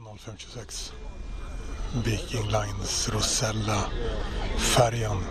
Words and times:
19.05.26. 0.00 0.92
Viking 2.04 2.44
Lines 2.44 3.08
Rosella-färjan. 3.08 5.24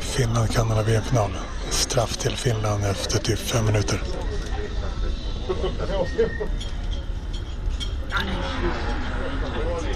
Finland-Kanada 0.00 0.82
VM-final. 0.82 1.30
Straff 1.70 2.16
till 2.16 2.36
Finland 2.36 2.84
efter 2.84 3.18
typ 3.18 3.38
fem 3.38 3.64
minuter. 3.64 4.00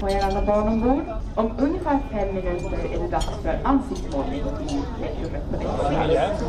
På 0.04 0.10
er 0.10 0.24
alla 0.24 0.40
barn 0.46 0.68
ombord. 0.68 1.04
Om 1.34 1.52
ungefär 1.58 1.98
fem 2.12 2.34
minuter 2.34 2.94
är 2.94 2.98
det 2.98 3.08
dags 3.08 3.28
för 3.42 3.60
ansiktsmålning 3.64 4.40
i 4.40 4.82
biljettrummet 4.98 5.50
på 5.50 5.56
däck 5.56 5.68
6. 6.08 6.44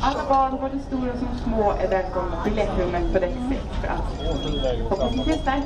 Alla 0.00 0.28
barn, 0.28 0.56
både 0.60 0.78
stora 0.86 1.12
som 1.18 1.28
små, 1.44 1.72
är 1.72 1.88
välkomna 1.88 2.42
till 2.42 2.52
biljettrummet 2.52 3.12
på 3.12 3.18
däck 3.18 3.34
6 3.48 3.60
för 3.80 3.88
ansiktsmålning. 3.88 4.82
Hoppas 4.82 5.12
ni 5.14 5.20
ses 5.20 5.44
där. 5.44 5.62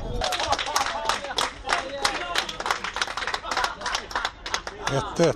1-1. 5.16 5.34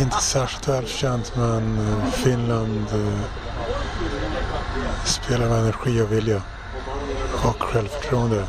Inte 0.00 0.16
särskilt 0.16 0.68
välkänt, 0.68 1.36
men 1.36 1.88
eh, 1.88 2.04
Finland 2.10 2.86
eh, 2.92 3.20
spelar 5.04 5.48
med 5.48 5.58
energi 5.58 6.02
och 6.02 6.12
vilja 6.12 6.42
och 7.44 7.62
självförtroende 7.62 8.44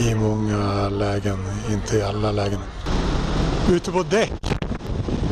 i 0.00 0.14
många 0.14 0.88
lägen, 0.88 1.38
inte 1.72 1.96
i 1.96 2.02
alla 2.02 2.32
lägen. 2.32 2.60
Ute 3.70 3.92
på 3.92 4.02
däck. 4.02 4.32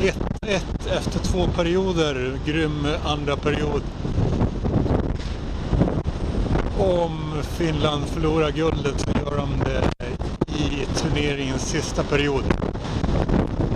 1-1 0.00 0.60
efter 0.96 1.18
två 1.18 1.46
perioder. 1.46 2.38
Grym 2.46 2.86
andra 3.04 3.36
period. 3.36 3.82
Om 6.78 7.42
Finland 7.42 8.04
förlorar 8.04 8.50
guldet 8.50 9.00
så 9.00 9.10
gör 9.10 9.36
de 9.36 9.48
det 9.64 9.82
i 10.58 10.86
turneringens 10.96 11.62
sista 11.68 12.02
period. 12.02 12.44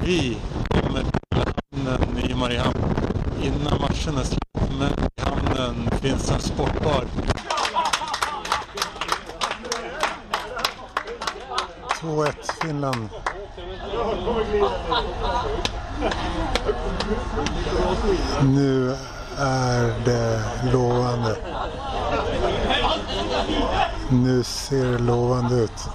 Vi 0.05 0.37
kommer 0.69 1.01
till 1.01 1.49
hamnen 1.71 2.31
i 2.31 2.35
Mariehamn 2.35 2.77
innan 3.43 3.81
matchen 3.81 4.19
är 4.19 4.25
slut. 4.25 4.41
Men 4.79 4.93
i 4.93 5.21
hamnen 5.21 5.91
finns 6.03 6.31
en 6.31 6.41
sport. 6.41 6.80
Finland. 12.71 13.09
Nu 18.43 18.97
är 19.39 20.05
det 20.05 20.43
lovande. 20.73 21.37
Nu 24.09 24.43
ser 24.45 24.85
det 24.85 24.99
lovande 24.99 25.55
ut. 25.55 25.89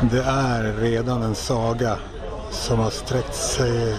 Det 0.00 0.22
är 0.22 0.76
redan 0.80 1.22
en 1.22 1.34
saga 1.34 1.98
som 2.50 2.78
har 2.78 2.90
sträckt 2.90 3.34
sig 3.34 3.96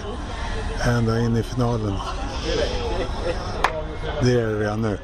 ända 0.80 1.20
in 1.20 1.36
i 1.36 1.42
finalen. 1.42 1.94
Det 4.22 4.32
är 4.32 4.46
det 4.46 4.60
redan 4.60 4.82
nu. 4.82 4.98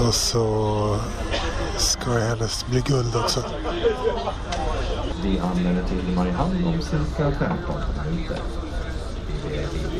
Och 0.00 0.14
så 0.14 0.96
ska 1.78 2.10
det 2.10 2.20
helst 2.20 2.66
bli 2.66 2.80
guld 2.80 3.16
också. 3.16 3.44
Vi 5.22 5.38
anländer 5.38 5.82
till 5.82 6.14
Mariehamn 6.14 6.66
om 6.66 6.82
cirka 6.82 7.30
15 7.38 7.74
minuter. 8.06 8.38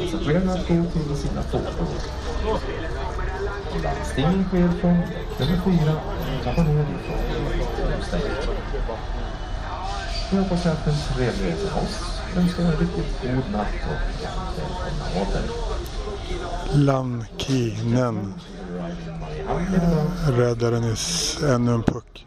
Passagerarna 0.01 0.53
går 0.53 0.91
till 0.91 1.17
sina 1.17 1.43
fordon. 1.43 1.87
Landstigning 3.83 4.45
sker 4.45 4.69
från 4.81 4.97
nummer 5.39 5.61
4. 5.65 5.93
och 6.39 6.45
trappar 6.45 6.63
ner 6.63 6.83
ifrån. 6.83 7.19
Vi 10.31 10.39
hoppas 10.39 10.67
att 10.67 10.87
en 10.87 10.95
trevlig 11.15 11.53
resa 11.53 11.75
hos 11.75 11.83
oss. 11.83 12.21
Önskar 12.37 12.63
en 12.63 12.77
riktigt 12.77 13.23
god 13.23 13.53
natt 13.53 13.67
och 13.91 14.23
välkomna 14.23 15.23
åter. 15.23 15.43
Lankinen 16.73 18.35
räddade 20.29 20.81
nyss 20.81 21.43
ännu 21.43 21.75
en 21.75 21.83
puck. 21.83 22.27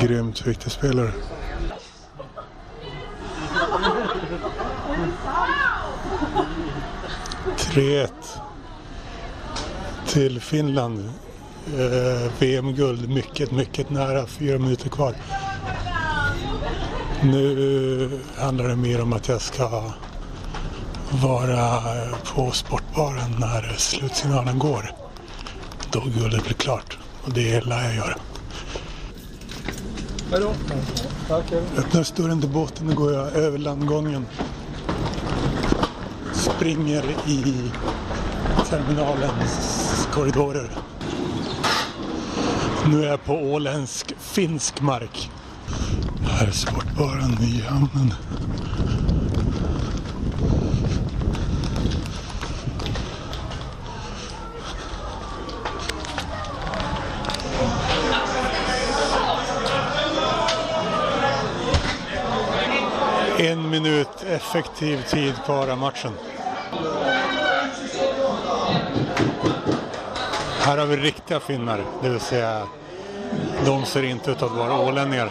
Grymt 0.00 0.46
viktig 0.46 0.72
spelare. 0.72 1.12
Tre 7.56 8.00
1 8.00 8.12
till 10.06 10.40
Finland. 10.40 11.10
Eh, 11.66 12.32
VM-guld 12.38 13.08
mycket, 13.08 13.50
mycket 13.50 13.90
nära. 13.90 14.26
Fyra 14.26 14.58
minuter 14.58 14.88
kvar. 14.88 15.14
Nu 17.22 18.20
handlar 18.36 18.68
det 18.68 18.76
mer 18.76 19.02
om 19.02 19.12
att 19.12 19.28
jag 19.28 19.40
ska 19.40 19.82
vara 21.22 21.80
på 22.34 22.50
sportbaren 22.50 23.36
när 23.38 23.74
slutsignalen 23.76 24.58
går. 24.58 24.90
Då 25.90 26.00
guldet 26.00 26.44
blir 26.44 26.54
klart. 26.54 26.98
Och 27.24 27.32
det 27.32 27.60
lär 27.60 27.84
jag 27.84 27.94
göra. 27.94 28.16
Tack. 31.28 31.52
Öppnar 31.76 32.16
dörren 32.16 32.40
till 32.40 32.50
båten 32.50 32.88
och 32.88 32.94
går 32.94 33.12
jag 33.12 33.32
över 33.32 33.58
landgången. 33.58 34.26
Springer 36.32 37.04
i 37.26 37.70
terminalens 38.70 40.08
korridorer. 40.12 40.70
Nu 42.86 43.04
är 43.04 43.08
jag 43.08 43.24
på 43.24 43.34
åländsk 43.34 44.12
finsk 44.20 44.80
mark. 44.80 45.30
Här 46.30 46.46
är 46.46 46.50
sportbaren 46.50 47.42
i 47.42 47.60
hamnen. 47.60 48.14
En 63.44 63.70
minut 63.70 64.22
effektiv 64.26 65.02
tid 65.02 65.34
kvar 65.44 65.68
av 65.68 65.78
matchen. 65.78 66.12
Här 70.60 70.78
har 70.78 70.86
vi 70.86 70.96
riktiga 70.96 71.40
finnar, 71.40 71.84
det 72.02 72.08
vill 72.08 72.20
säga 72.20 72.66
de 73.66 73.84
ser 73.84 74.02
inte 74.02 74.30
ut 74.30 74.42
att 74.42 74.50
vara 74.50 74.78
ålänningar. 74.80 75.30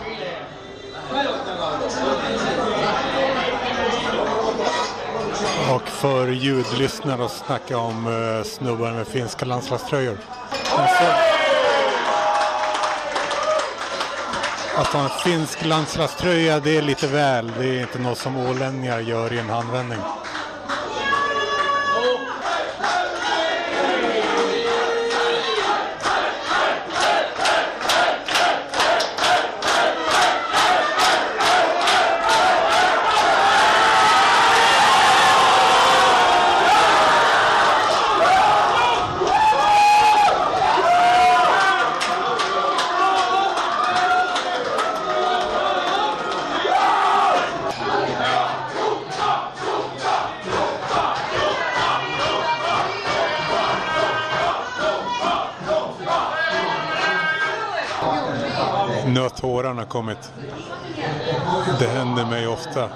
Och 5.73 5.87
för 5.87 6.27
ljudlyssnare 6.27 7.25
att 7.25 7.31
snacka 7.31 7.77
om 7.77 8.07
eh, 8.07 8.43
snubbar 8.43 8.91
med 8.91 9.07
finska 9.07 9.45
landslagströjor. 9.45 10.17
Att 14.75 14.87
ha 14.87 15.03
en 15.03 15.09
finsk 15.09 15.65
landslagströja 15.65 16.59
det 16.59 16.77
är 16.77 16.81
lite 16.81 17.07
väl. 17.07 17.51
Det 17.59 17.65
är 17.65 17.81
inte 17.81 17.99
något 17.99 18.17
som 18.17 18.37
ålänningar 18.37 18.99
gör 18.99 19.33
i 19.33 19.39
en 19.39 19.49
handvändning. 19.49 19.99
Kommit. 60.03 60.33
Det 61.79 61.87
händer 61.87 62.25
mig 62.25 62.47
ofta. 62.47 62.89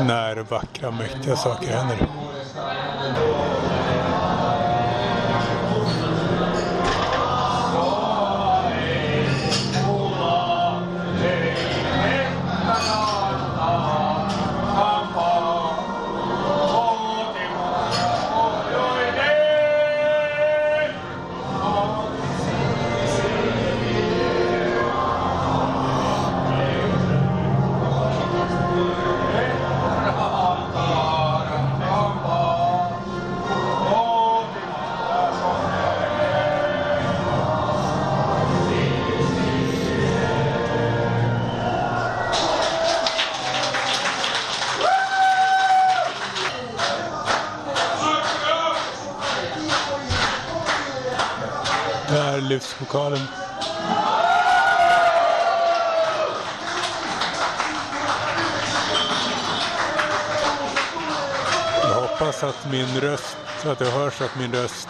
När 0.00 0.36
vackra, 0.36 0.90
mäktiga 0.90 1.36
saker 1.36 1.76
händer. 1.76 2.17
Lokalen. 52.80 53.18
Jag 61.82 62.00
hoppas 62.00 62.42
att 62.42 62.70
min 62.70 63.00
röst, 63.00 63.36
att 63.66 63.78
det 63.78 63.90
hörs 63.90 64.20
att 64.20 64.36
min 64.38 64.52
röst 64.52 64.88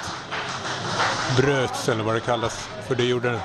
bröts 1.37 1.89
eller 1.89 2.05
vad 2.05 2.15
det 2.15 2.21
kallas, 2.21 2.69
för 2.89 2.95
det 2.95 3.05
gjorde 3.05 3.31
den. 3.31 3.41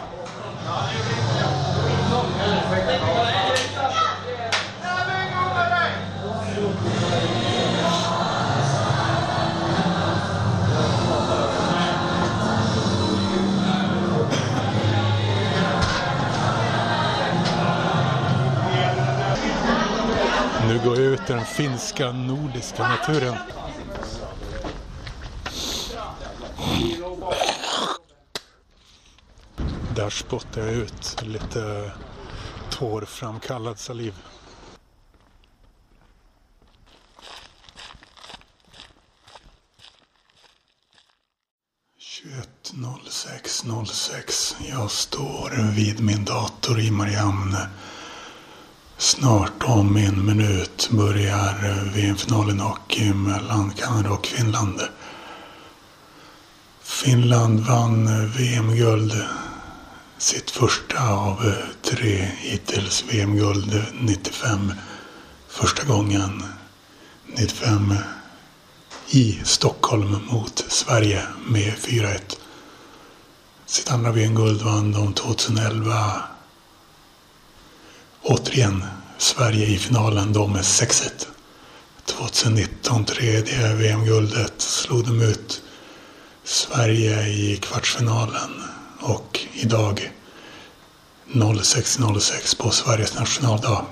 Nu 20.74 20.80
går 20.80 21.00
jag 21.00 21.06
ut 21.06 21.30
i 21.30 21.34
den 21.34 21.46
finska 21.46 22.12
nordiska 22.12 22.88
naturen. 22.88 23.36
Där 29.96 30.10
spottar 30.10 30.62
jag 30.62 30.72
ut 30.72 31.22
lite 31.22 31.92
tårframkallad 32.70 33.80
saliv. 33.80 34.14
.06.06. 42.64 44.56
Jag 44.70 44.92
står 44.92 45.72
vid 45.76 46.00
min 46.00 46.26
dator 46.26 46.80
i 46.80 46.92
Mariamne. 46.92 47.70
Snart 49.20 49.64
om 49.64 49.98
en 49.98 50.26
minut 50.26 50.90
börjar 50.92 51.84
VM-finalen 51.94 52.60
hockey 52.60 53.14
mellan 53.14 53.72
Kanada 53.72 54.10
och 54.10 54.26
Finland. 54.26 54.82
Finland 56.84 57.60
vann 57.60 58.28
VM-guld 58.28 59.26
sitt 60.18 60.52
första 60.52 61.10
av 61.10 61.54
tre 61.82 62.28
hittills 62.38 63.04
VM-guld 63.10 63.84
95. 64.00 64.74
Första 65.48 65.84
gången 65.84 66.44
95 67.26 67.96
i 69.10 69.40
Stockholm 69.44 70.18
mot 70.32 70.66
Sverige 70.68 71.24
med 71.48 71.74
4-1. 71.74 72.38
Sitt 73.66 73.92
andra 73.92 74.12
VM-guld 74.12 74.62
vann 74.62 74.92
de 74.92 75.14
2011 75.14 76.22
Återigen 78.24 78.84
Sverige 79.18 79.66
i 79.66 79.78
finalen 79.78 80.34
då 80.34 80.48
med 80.48 80.62
6-1. 80.62 81.28
2019 82.06 83.06
tredje 83.06 83.74
VM-guldet 83.74 84.54
slog 84.58 85.06
de 85.06 85.22
ut 85.22 85.62
Sverige 86.44 87.28
i 87.28 87.58
kvartsfinalen 87.58 88.64
och 89.00 89.40
idag 89.54 90.12
06.06 91.34 92.58
på 92.58 92.72
Sveriges 92.72 93.16
nationaldag 93.16 93.86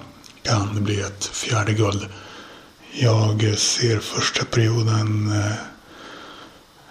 kan 0.43 0.75
det 0.75 0.81
bli 0.81 1.01
ett 1.01 1.25
fjärde 1.25 1.73
guld. 1.73 2.07
Jag 2.93 3.57
ser 3.57 3.99
första 3.99 4.45
perioden 4.45 5.31
eh, 5.31 5.53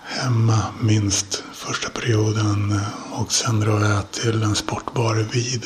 hemma 0.04 0.64
minst 0.80 1.42
första 1.54 1.88
perioden 1.88 2.72
eh, 2.72 3.20
och 3.20 3.32
sen 3.32 3.60
drar 3.60 3.80
jag 3.80 4.10
till 4.10 4.42
en 4.42 4.54
sportbar 4.54 5.14
vid 5.32 5.64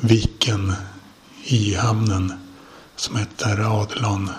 viken 0.00 0.74
i 1.44 1.74
hamnen 1.74 2.32
som 2.96 3.16
heter 3.16 3.80
Adelan. 3.80 4.30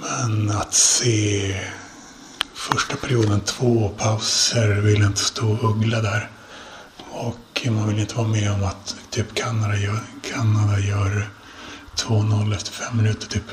Men 0.00 0.50
att 0.50 0.74
se 0.74 1.54
första 2.54 2.96
perioden, 2.96 3.40
två 3.40 3.88
pauser, 3.88 4.68
vill 4.68 5.02
inte 5.02 5.20
stå 5.20 5.52
och 5.52 5.70
uggla 5.70 6.00
där. 6.00 6.30
Och 7.10 7.66
man 7.70 7.88
vill 7.88 7.98
inte 7.98 8.14
vara 8.14 8.28
med 8.28 8.52
om 8.52 8.64
att 8.64 8.96
typ 9.10 9.34
Kanada 9.34 9.76
gör, 9.76 10.00
Kanada 10.32 10.78
gör 10.78 11.30
2-0 11.96 12.54
efter 12.54 12.72
fem 12.72 12.96
minuter 12.96 13.26
typ. 13.26 13.50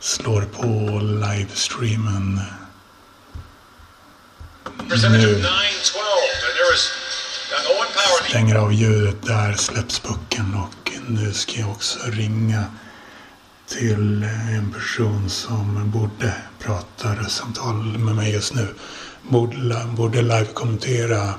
Slår 0.00 0.42
på 0.42 0.98
livestreamen. 1.00 2.40
Nu. 5.10 5.42
Stänger 8.28 8.56
av 8.56 8.72
ljudet, 8.72 9.22
där 9.22 9.52
släpps 9.52 9.98
pucken 9.98 10.54
och 10.54 10.92
nu 11.08 11.32
ska 11.32 11.60
jag 11.60 11.70
också 11.70 11.98
ringa 12.04 12.64
till 13.66 14.24
en 14.50 14.72
person 14.72 15.30
som 15.30 15.90
borde 15.90 16.34
prata 16.58 17.24
samtal 17.28 17.98
med 17.98 18.14
mig 18.14 18.32
just 18.32 18.54
nu. 18.54 18.74
Borde, 19.28 19.86
borde 19.96 20.22
live-kommentera 20.22 21.34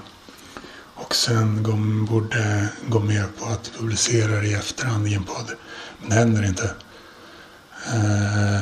och 0.95 1.15
sen 1.15 1.63
borde 2.05 2.69
gå 2.87 2.99
med 2.99 3.37
på 3.39 3.45
att 3.45 3.71
publicera 3.77 4.41
det 4.41 4.47
i 4.47 4.53
efterhand 4.53 5.07
i 5.07 5.13
en 5.13 5.23
podd. 5.23 5.51
Men 5.99 6.09
det 6.09 6.15
händer 6.15 6.45
inte. 6.45 6.71
Eh, 7.87 8.61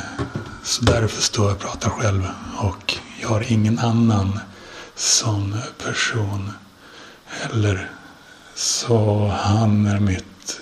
så 0.63 0.83
därför 0.83 1.21
står 1.21 1.45
jag 1.45 1.55
och 1.55 1.61
pratar 1.61 1.89
själv 1.89 2.27
och 2.57 2.95
jag 3.21 3.29
har 3.29 3.51
ingen 3.51 3.79
annan 3.79 4.39
sån 4.95 5.57
person 5.83 6.51
eller 7.39 7.89
Så 8.55 9.27
han 9.27 9.85
är 9.85 9.99
mitt, 9.99 10.61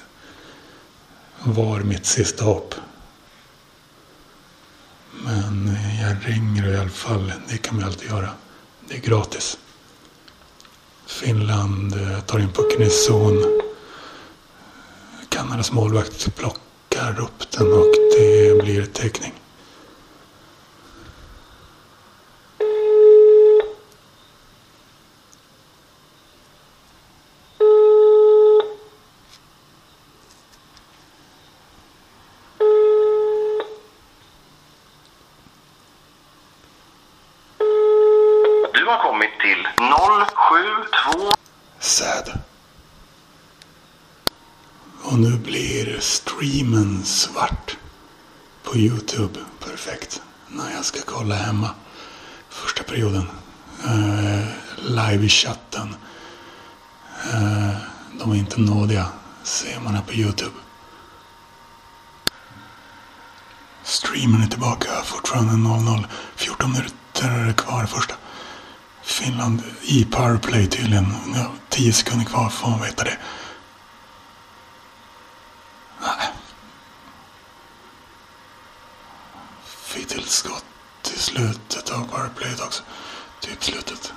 var 1.44 1.80
mitt 1.80 2.06
sista 2.06 2.46
hopp. 2.46 2.76
Men 5.12 5.78
jag 6.02 6.18
ringer 6.30 6.68
i 6.68 6.78
alla 6.78 6.90
fall. 6.90 7.34
Det 7.48 7.58
kan 7.58 7.78
vi 7.78 7.84
alltid 7.84 8.10
göra. 8.10 8.30
Det 8.88 8.96
är 8.96 9.00
gratis. 9.02 9.58
Finland 11.08 11.94
eh, 11.94 12.20
tar 12.20 12.40
in 12.40 12.52
pucken 12.52 12.82
i 12.82 12.90
zon. 12.90 13.62
Kanadas 15.30 15.72
målvakt 15.72 16.36
plockar 16.36 17.20
upp 17.20 17.52
den 17.52 17.74
och 17.74 17.94
det 18.18 18.64
blir 18.64 18.86
täckning. 18.86 19.34
Du 38.74 38.86
har 38.86 39.04
kommit 39.12 39.30
till 39.40 39.68
072... 39.78 41.32
Sad. 41.80 42.40
Och 45.04 45.20
nu 45.20 45.38
blir 45.38 46.00
streamen 46.00 47.06
svart 47.06 47.78
på 48.72 48.78
Youtube. 48.78 49.40
Perfekt. 49.60 50.22
När 50.48 50.72
jag 50.72 50.86
ska 50.86 51.00
kolla 51.06 51.36
hemma. 51.36 51.70
Första 52.50 52.84
perioden. 52.84 53.30
Uh, 53.86 54.46
live 54.78 55.26
i 55.26 55.30
chatten. 55.30 55.96
Uh, 57.34 57.78
de 58.20 58.32
är 58.32 58.36
inte 58.36 58.62
nådiga. 58.62 59.08
Ser 59.44 59.80
man 59.80 59.96
här 59.96 60.02
på 60.02 60.14
Youtube. 60.14 60.56
Streamen 63.84 64.44
är 64.44 64.48
tillbaka. 64.48 64.90
Fortfarande 65.04 65.54
00. 65.54 66.08
14 66.36 66.72
minuter 66.72 67.54
kvar 67.54 67.86
första. 67.86 68.16
Finland 69.04 69.64
i 69.82 70.06
powerplay 70.06 70.68
tydligen. 70.68 71.14
10 71.70 71.94
sekunder 71.94 72.26
kvar 72.26 72.50
får 72.50 72.70
man 72.70 72.82
veta 72.82 73.04
det. 73.04 73.18
Nej. 76.02 76.30
Fick 79.90 80.08
till 80.08 80.24
skott 80.24 80.66
i 81.16 81.20
slutet 81.40 81.90
av 81.90 82.04
powerplayet 82.12 82.62
också. 82.62 82.84
Typ 83.42 83.64
slutet. 83.64 84.14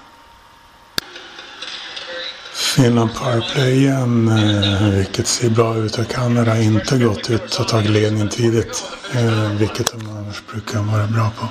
Finland 2.55 3.15
powerplay 3.15 3.73
igen, 3.73 4.29
eh, 4.29 4.89
vilket 4.89 5.27
ser 5.27 5.51
bra 5.51 5.77
ut. 5.77 6.09
Kanada 6.09 6.51
har 6.51 6.59
inte 6.59 6.99
gått 6.99 7.31
ut 7.31 7.55
och 7.55 7.69
tagit 7.69 7.91
ledningen 7.91 8.29
tidigt, 8.29 8.85
eh, 9.13 9.53
vilket 9.53 9.93
de 9.93 10.11
annars 10.11 10.43
brukar 10.53 10.83
vara 10.83 11.07
bra 11.07 11.31
på. 11.39 11.49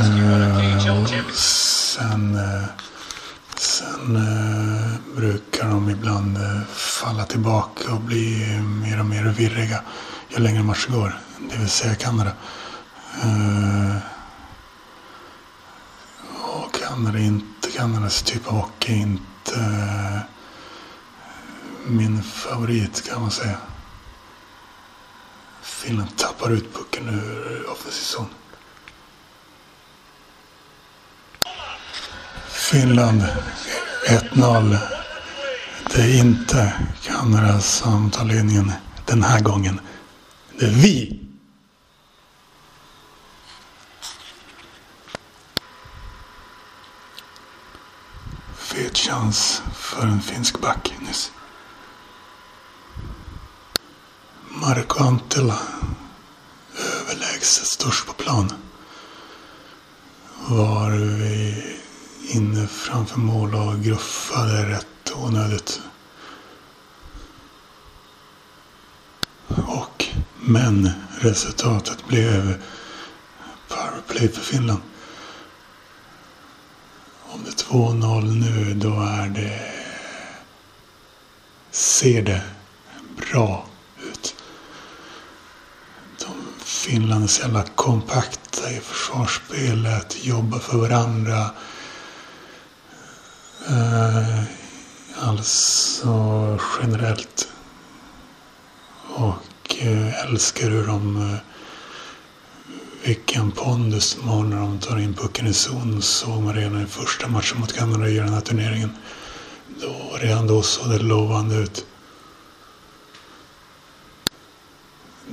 Eh, 0.00 1.02
och 1.02 1.08
sen 1.34 2.38
sen 3.56 4.26
brukar 5.16 5.68
de 5.68 5.90
ibland 5.90 6.38
falla 6.74 7.24
tillbaka 7.24 7.92
och 7.92 8.00
bli 8.00 8.58
mer 8.60 9.00
och 9.00 9.06
mer 9.06 9.22
virriga 9.22 9.82
ju 10.28 10.38
längre 10.38 10.62
matchen 10.62 10.94
går. 10.94 11.18
Det 11.50 11.58
vill 11.58 11.68
säga 11.68 11.94
Kanada. 11.94 12.32
Kanada 17.00 17.18
är 17.18 17.22
inte 17.22 17.70
Kanadas 17.70 18.22
typ 18.22 18.46
av 18.46 18.54
hockey. 18.54 18.92
Inte 18.92 19.54
eh, 19.54 20.20
min 21.86 22.22
favorit 22.22 23.08
kan 23.08 23.20
man 23.20 23.30
säga. 23.30 23.56
Finland 25.62 26.16
tappar 26.16 26.50
ut 26.50 26.74
pucken 26.74 27.08
ur 27.08 27.70
offensiv 27.70 28.02
zon. 28.02 28.26
Finland 32.48 33.22
1-0. 34.08 34.78
Det 35.94 36.02
är 36.02 36.18
inte 36.18 36.72
Kanada 37.02 37.60
som 37.60 38.10
tar 38.10 38.24
ledningen 38.24 38.72
den 39.06 39.22
här 39.22 39.40
gången. 39.40 39.80
Det 40.58 40.64
är 40.64 40.70
vi 40.70 41.20
fet 48.90 48.98
chans 48.98 49.62
för 49.74 50.02
en 50.02 50.20
finsk 50.20 50.60
back 50.60 50.94
nyss. 51.00 51.32
Marko 54.48 55.04
Antila 55.04 55.58
överlägset 56.78 57.66
störst 57.66 58.06
på 58.06 58.12
plan. 58.12 58.52
Var 60.48 60.90
vi 60.90 61.64
inne 62.28 62.66
framför 62.66 63.18
mål 63.18 63.54
och 63.54 63.82
gruffade 63.82 64.70
rätt 64.70 65.12
onödigt. 65.14 65.80
Och, 69.66 70.06
men 70.40 70.90
resultatet 71.20 72.08
blev 72.08 72.62
powerplay 73.68 74.28
för 74.28 74.40
Finland. 74.40 74.80
Om 77.32 77.44
det 77.44 77.50
är 77.50 77.64
2-0 77.64 78.22
nu 78.24 78.74
då 78.74 79.00
är 79.02 79.28
det... 79.28 79.60
Ser 81.70 82.22
det 82.22 82.42
bra 83.16 83.66
ut. 84.02 84.34
De 86.18 86.34
Finland 86.64 87.24
är 87.24 87.28
så 87.28 87.42
jävla 87.42 87.62
kompakta 87.62 88.70
i 88.70 88.80
försvarsspelet, 88.80 90.24
jobbar 90.24 90.58
för 90.58 90.76
varandra. 90.78 91.50
Eh, 93.68 94.42
alltså 95.20 96.58
generellt. 96.80 97.48
Och 99.08 99.76
eh, 99.78 100.24
älskar 100.24 100.70
hur 100.70 100.86
de 100.86 101.32
eh, 101.32 101.38
vilken 103.04 103.50
pondus 103.50 104.14
de 104.14 104.28
har 104.28 104.44
när 104.44 104.56
de 104.56 104.78
tar 104.78 104.98
in 104.98 105.14
pucken 105.14 105.46
i 105.46 105.52
zon 105.52 106.02
såg 106.02 106.42
man 106.42 106.54
redan 106.54 106.82
i 106.82 106.86
första 106.86 107.28
matchen 107.28 107.60
mot 107.60 107.72
Kanada 107.72 108.08
i 108.08 108.16
den 108.16 108.28
här 108.28 108.40
turneringen. 108.40 108.90
Då, 109.80 110.16
redan 110.20 110.46
då 110.46 110.62
såg 110.62 110.90
det 110.90 110.98
lovande 110.98 111.56
ut. 111.56 111.86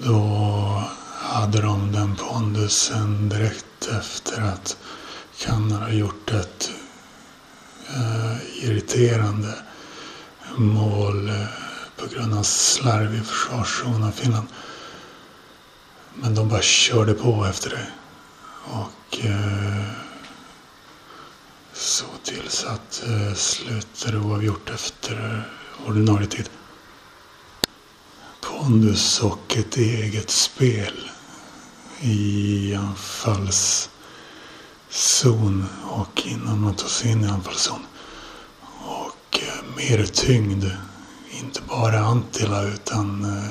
Då 0.03 0.83
hade 1.19 1.61
de 1.61 1.91
den 1.91 2.15
pondusen 2.15 3.29
direkt 3.29 3.87
efter 3.99 4.41
att 4.41 4.77
Kanada 5.37 5.91
gjort 5.91 6.31
ett 6.31 6.71
eh, 7.89 8.63
irriterande 8.63 9.53
mål 10.57 11.29
eh, 11.29 11.45
på 11.97 12.07
grund 12.07 12.33
av 12.33 12.43
slarv 12.43 13.15
i 13.15 13.19
försvarszon 13.19 14.03
av 14.03 14.11
Finland. 14.11 14.47
Men 16.21 16.35
de 16.35 16.49
bara 16.49 16.61
körde 16.61 17.13
på 17.13 17.45
efter 17.45 17.69
det. 17.69 17.87
Och 18.65 19.25
eh, 19.25 19.91
så 21.73 22.05
tills 22.23 22.63
att 22.63 23.03
eh, 23.07 23.33
slutade 23.33 24.17
oavgjort 24.17 24.69
efter 24.69 25.49
ordinarie 25.87 26.27
tid. 26.27 26.49
Pondus 28.41 29.19
och 29.19 29.57
ett 29.57 29.77
eget 29.77 30.29
spel 30.29 31.09
i 32.01 32.75
anfallszon 32.75 33.89
och 35.83 36.23
innan 36.25 36.61
man 36.61 36.73
tar 36.73 36.87
sig 36.87 37.11
in 37.11 37.23
i 37.23 37.27
anfallszon. 37.27 37.85
Och 38.85 39.39
eh, 39.41 39.63
mer 39.77 40.05
tyngd. 40.05 40.65
Inte 41.31 41.61
bara 41.61 41.99
Antila 41.99 42.63
utan 42.63 43.25
eh, 43.25 43.49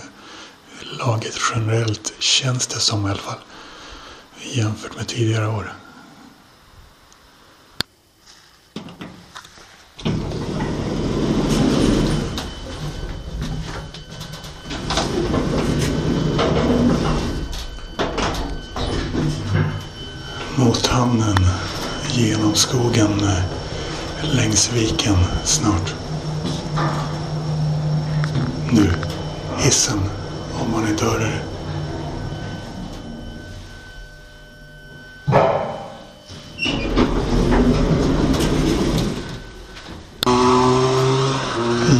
laget 0.82 1.38
generellt 1.54 2.12
känns 2.18 2.66
det 2.66 2.80
som 2.80 3.06
i 3.06 3.10
alla 3.10 3.18
fall. 3.18 3.38
Jämfört 4.42 4.96
med 4.96 5.08
tidigare 5.08 5.48
år. 5.48 5.72
Mot 20.56 20.86
hamnen, 20.86 21.36
genom 22.12 22.54
skogen, 22.54 23.22
längs 24.22 24.72
viken 24.72 25.16
snart. 25.44 25.94
Nu, 28.70 28.92
hissen 29.58 30.00
om 30.66 30.72
man 30.72 30.88
inte 30.88 31.04
hörde 31.04 31.24
det. 31.24 31.42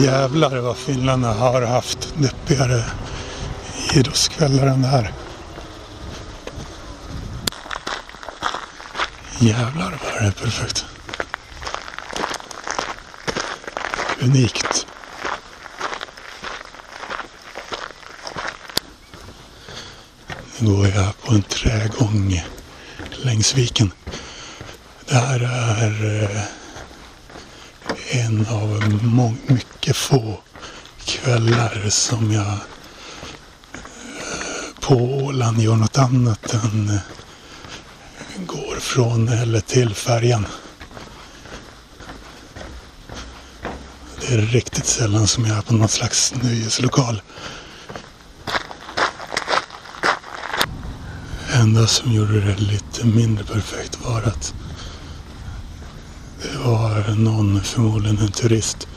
Jävlar 0.04 0.56
vad 0.56 0.76
finnarna 0.76 1.32
har 1.32 1.62
haft 1.62 2.14
deppigare 2.16 2.84
idrottskvällar 3.94 4.66
än 4.66 4.82
det 4.82 4.88
här. 4.88 5.12
Jävlar 9.38 9.98
vad 10.04 10.22
det 10.22 10.26
är 10.26 10.30
perfekt. 10.30 10.84
Unikt. 14.20 14.86
Nu 20.55 20.55
går 20.66 20.88
jag 20.88 21.18
på 21.24 21.34
en 21.34 21.42
trägång 21.42 22.42
längs 23.24 23.54
viken. 23.54 23.92
Det 25.08 25.14
här 25.14 25.40
är 25.40 26.22
eh, 26.22 26.40
en 28.24 28.46
av 28.46 28.82
mycket 29.46 29.96
få 29.96 30.40
kvällar 31.04 31.86
som 31.88 32.32
jag 32.32 32.46
eh, 32.46 32.58
på 34.80 34.94
Åland 34.94 35.60
gör 35.60 35.76
något 35.76 35.98
annat 35.98 36.54
än 36.54 36.88
eh, 36.88 37.00
går 38.46 38.76
från 38.80 39.28
eller 39.28 39.60
till 39.60 39.94
färjan. 39.94 40.46
Det 44.20 44.34
är 44.34 44.38
riktigt 44.38 44.86
sällan 44.86 45.26
som 45.26 45.46
jag 45.46 45.58
är 45.58 45.62
på 45.62 45.74
någon 45.74 45.88
slags 45.88 46.34
nöjeslokal. 46.42 47.22
Enda 51.66 51.86
som 51.86 52.12
gjorde 52.12 52.40
det 52.40 52.60
lite 52.60 53.06
mindre 53.06 53.44
perfekt 53.44 53.98
var 54.04 54.22
att 54.22 54.54
det 56.42 56.58
var 56.58 57.14
någon, 57.16 57.60
förmodligen 57.60 58.18
en 58.18 58.32
turist, 58.32 58.88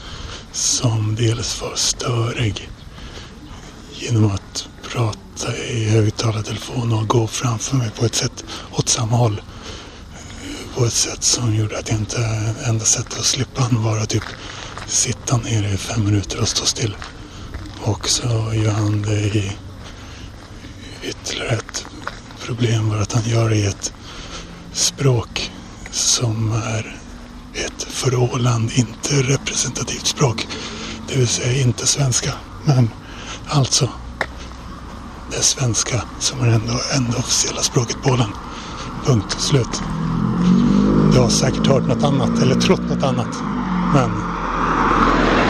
som 0.52 1.16
dels 1.16 1.62
var 1.62 1.76
störig 1.76 2.70
genom 3.94 4.32
att 4.32 4.68
prata 4.84 5.58
i 5.58 5.90
högtalartelefon 5.90 6.94
och 6.94 7.08
gå 7.08 7.28
framför 7.28 7.76
mig 7.76 7.92
på 7.92 8.06
ett 8.06 8.16
sätt 8.16 8.46
åt 8.72 8.90
samma 8.90 9.18
håll. 9.18 9.42
På 10.76 10.86
ett 10.86 10.94
sätt 10.94 11.24
som 11.24 11.56
gjorde 11.56 11.80
att 11.80 11.90
jag 11.90 11.98
inte, 11.98 12.54
enda 12.66 12.86
sättet 12.86 13.20
att 13.20 13.26
slippa 13.26 13.62
han 13.62 13.84
var 13.84 13.98
att 13.98 14.10
typ 14.10 14.26
sitta 14.88 15.38
ner 15.38 15.74
i 15.74 15.78
fem 15.78 16.06
minuter 16.06 16.42
och 16.42 16.48
stå 16.48 16.66
still. 16.66 16.96
Och 17.82 18.10
så 18.10 18.54
gör 18.54 18.72
han 18.72 19.02
det 19.02 19.20
i 19.20 19.52
ytterligare 21.04 21.56
ett 21.56 21.69
problem 22.50 22.90
var 22.90 22.98
att 22.98 23.14
han 23.14 23.24
gör 23.24 23.50
det 23.50 23.56
i 23.56 23.66
ett 23.66 23.94
språk 24.74 25.52
som 25.92 26.52
är 26.52 26.98
ett 27.54 27.84
för 27.84 28.16
Åland 28.16 28.72
inte 28.76 29.16
representativt 29.16 30.06
språk. 30.08 30.48
Det 31.08 31.16
vill 31.16 31.28
säga 31.28 31.62
inte 31.62 31.88
svenska. 31.88 32.34
Men 32.66 32.90
alltså 33.48 33.90
det 35.32 35.44
svenska 35.44 36.02
som 36.20 36.42
är 36.42 36.48
ändå 36.48 36.74
enda 36.96 37.18
officiella 37.18 37.62
språket 37.62 37.98
på 38.04 38.10
Åland. 38.10 38.34
Punkt 39.06 39.36
slut. 39.40 39.82
Du 41.14 41.20
har 41.20 41.30
säkert 41.30 41.68
hört 41.68 41.88
något 41.88 42.04
annat 42.04 42.42
eller 42.42 42.56
trott 42.56 42.82
något 42.90 43.04
annat. 43.04 43.38
Men 43.94 44.12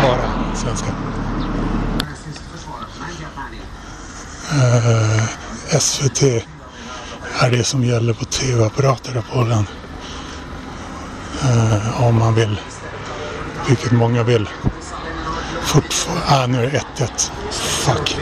bara 0.04 0.56
svenska. 0.56 0.88
Uh, 4.54 5.18
eh, 5.74 5.80
SVT 5.80 6.24
är 7.42 7.52
det 7.52 7.64
som 7.64 7.84
gäller 7.84 8.14
på 8.14 8.26
tv-apparater 8.26 9.24
på 9.34 9.44
den. 9.44 9.68
Eh, 11.44 12.04
om 12.04 12.16
man 12.16 12.36
vill, 12.36 12.60
vilket 13.68 13.92
många 13.92 14.24
vill. 14.24 14.50
Fortfarande, 15.64 16.24
ah, 16.28 16.48
nu 16.48 16.66
är 16.66 16.72
det 16.72 17.04
1-1. 17.06 17.32
Fuck. 17.52 18.18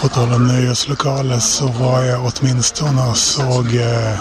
På 0.00 0.08
tal 0.08 0.32
om 0.32 0.46
nöjeslokaler 0.46 1.38
så 1.38 1.66
var 1.66 2.02
jag 2.02 2.32
åtminstone 2.34 3.06
och 3.06 3.16
såg 3.16 3.74
eh, 3.74 4.18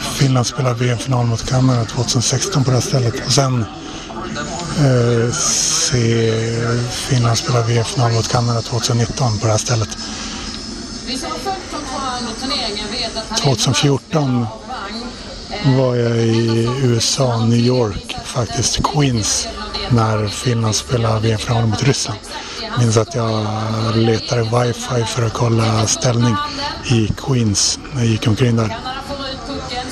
Finland 0.00 0.46
spela 0.46 0.72
VM-final 0.72 1.26
mot 1.26 1.48
Kanada 1.48 1.84
2016 1.84 2.64
på 2.64 2.70
det 2.70 2.76
här 2.76 2.82
stället. 2.82 3.26
Och 3.26 3.32
sen 3.32 3.64
eh, 4.78 5.32
se 5.32 6.32
Finland 6.90 7.38
spela 7.38 7.62
VM-final 7.62 8.12
mot 8.12 8.28
Kanada 8.28 8.62
2019 8.62 9.38
på 9.38 9.46
det 9.46 9.52
här 9.52 9.58
stället. 9.58 9.98
2014 13.48 14.46
var 15.64 15.96
jag 15.96 16.16
i 16.16 16.68
USA, 16.82 17.44
New 17.44 17.58
York, 17.58 18.16
faktiskt 18.24 18.82
Queens, 18.82 19.48
när 19.90 20.28
Finland 20.28 20.74
spelade 20.74 21.20
VM-final 21.20 21.66
mot 21.66 21.82
Ryssland. 21.82 22.18
Jag 22.70 22.78
minns 22.78 22.96
att 22.96 23.14
jag 23.14 23.46
letade 23.94 24.42
wifi 24.42 25.04
för 25.06 25.26
att 25.26 25.32
kolla 25.32 25.86
ställning 25.86 26.36
i 26.90 27.08
Queens 27.16 27.78
när 27.92 28.02
jag 28.02 28.10
gick 28.10 28.26
omkring 28.26 28.56
där. 28.56 28.78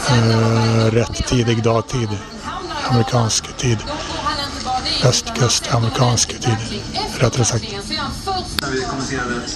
Eh, 0.08 0.90
rätt 0.90 1.26
tidig 1.26 1.62
dagtid, 1.62 2.08
amerikansk 2.90 3.56
tid. 3.56 3.78
Östkust, 5.04 5.74
amerikansk 5.74 6.28
tid, 6.28 6.56
rättare 7.18 7.44
sagt. 7.44 7.64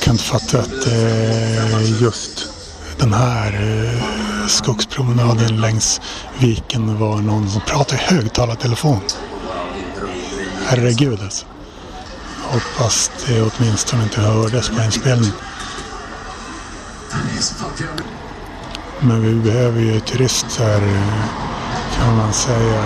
Kan 0.02 0.12
inte 0.14 0.24
fatta 0.24 0.58
att 0.58 0.86
eh, 0.86 2.02
just 2.02 2.49
den 3.00 3.12
här 3.12 3.52
eh, 3.52 4.46
skogspromenaden 4.46 5.60
längs 5.60 6.00
viken 6.38 6.98
var 6.98 7.16
någon 7.16 7.50
som 7.50 7.60
pratade 7.60 8.02
i 8.02 8.14
högtalartelefon. 8.14 9.00
Herregud 10.66 11.20
alltså. 11.22 11.46
Hoppas 12.42 13.10
det 13.26 13.42
åtminstone 13.42 14.02
inte 14.02 14.20
hördes 14.20 14.68
på 14.68 14.82
inspelningen. 14.82 15.34
Men 19.00 19.22
vi 19.22 19.34
behöver 19.34 19.80
ju 19.80 20.00
turister 20.00 20.82
eh, 20.82 21.24
kan 21.98 22.16
man 22.16 22.32
säga. 22.32 22.82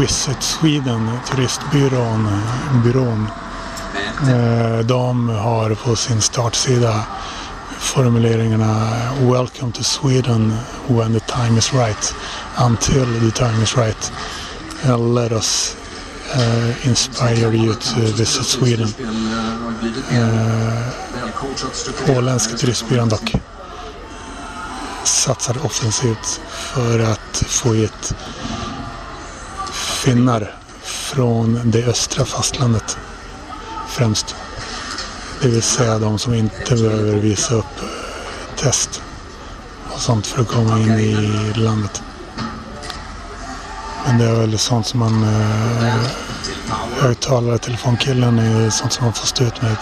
Visit 0.00 0.42
Sweden, 0.42 1.10
turistbyrån, 1.30 2.26
eh, 2.26 2.82
byrån. 2.84 3.28
Eh, 4.22 4.78
de 4.78 5.28
har 5.28 5.74
på 5.74 5.96
sin 5.96 6.20
startsida 6.20 7.04
formuleringarna 7.78 8.98
Welcome 9.20 9.72
to 9.72 9.84
Sweden 9.84 10.50
when 10.88 11.12
the 11.12 11.20
time 11.20 11.58
is 11.58 11.72
right. 11.72 12.14
Until 12.58 13.06
the 13.06 13.30
time 13.30 13.62
is 13.62 13.76
right. 13.76 14.12
Eh, 14.84 14.96
let 14.96 15.32
us 15.32 15.76
uh, 16.34 16.88
inspire 16.88 17.54
you 17.54 17.74
to 17.74 18.00
visit 18.00 18.44
Sweden. 18.44 18.88
Eh, 20.10 20.18
uh, 22.08 22.18
Åländska 22.18 22.56
turistbyrån 22.56 23.08
dock 23.08 23.34
satsar 25.04 25.66
offensivt 25.66 26.40
för 26.50 26.98
att 26.98 27.42
få 27.46 27.72
hit 27.72 28.14
finnar 30.04 30.54
från 30.82 31.60
det 31.64 31.84
östra 31.84 32.24
fastlandet 32.24 32.96
främst. 33.88 34.36
Det 35.40 35.48
vill 35.48 35.62
säga 35.62 35.98
de 35.98 36.18
som 36.18 36.34
inte 36.34 36.74
behöver 36.74 37.12
visa 37.12 37.54
upp 37.54 37.80
test 38.56 39.02
och 39.94 40.00
sånt 40.00 40.26
för 40.26 40.42
att 40.42 40.48
komma 40.48 40.78
in 40.78 40.98
i 40.98 41.52
landet. 41.54 42.02
Men 44.06 44.18
det 44.18 44.24
är 44.24 44.34
väl 44.34 44.58
sånt 44.58 44.86
som 44.86 45.00
man... 45.00 45.22
Eh, 45.22 45.94
högtalare, 47.00 47.58
telefonkillen 47.58 48.38
är 48.38 48.70
sånt 48.70 48.92
som 48.92 49.04
man 49.04 49.14
får 49.14 49.26
stå 49.26 49.44
ut 49.44 49.62
med 49.62 49.76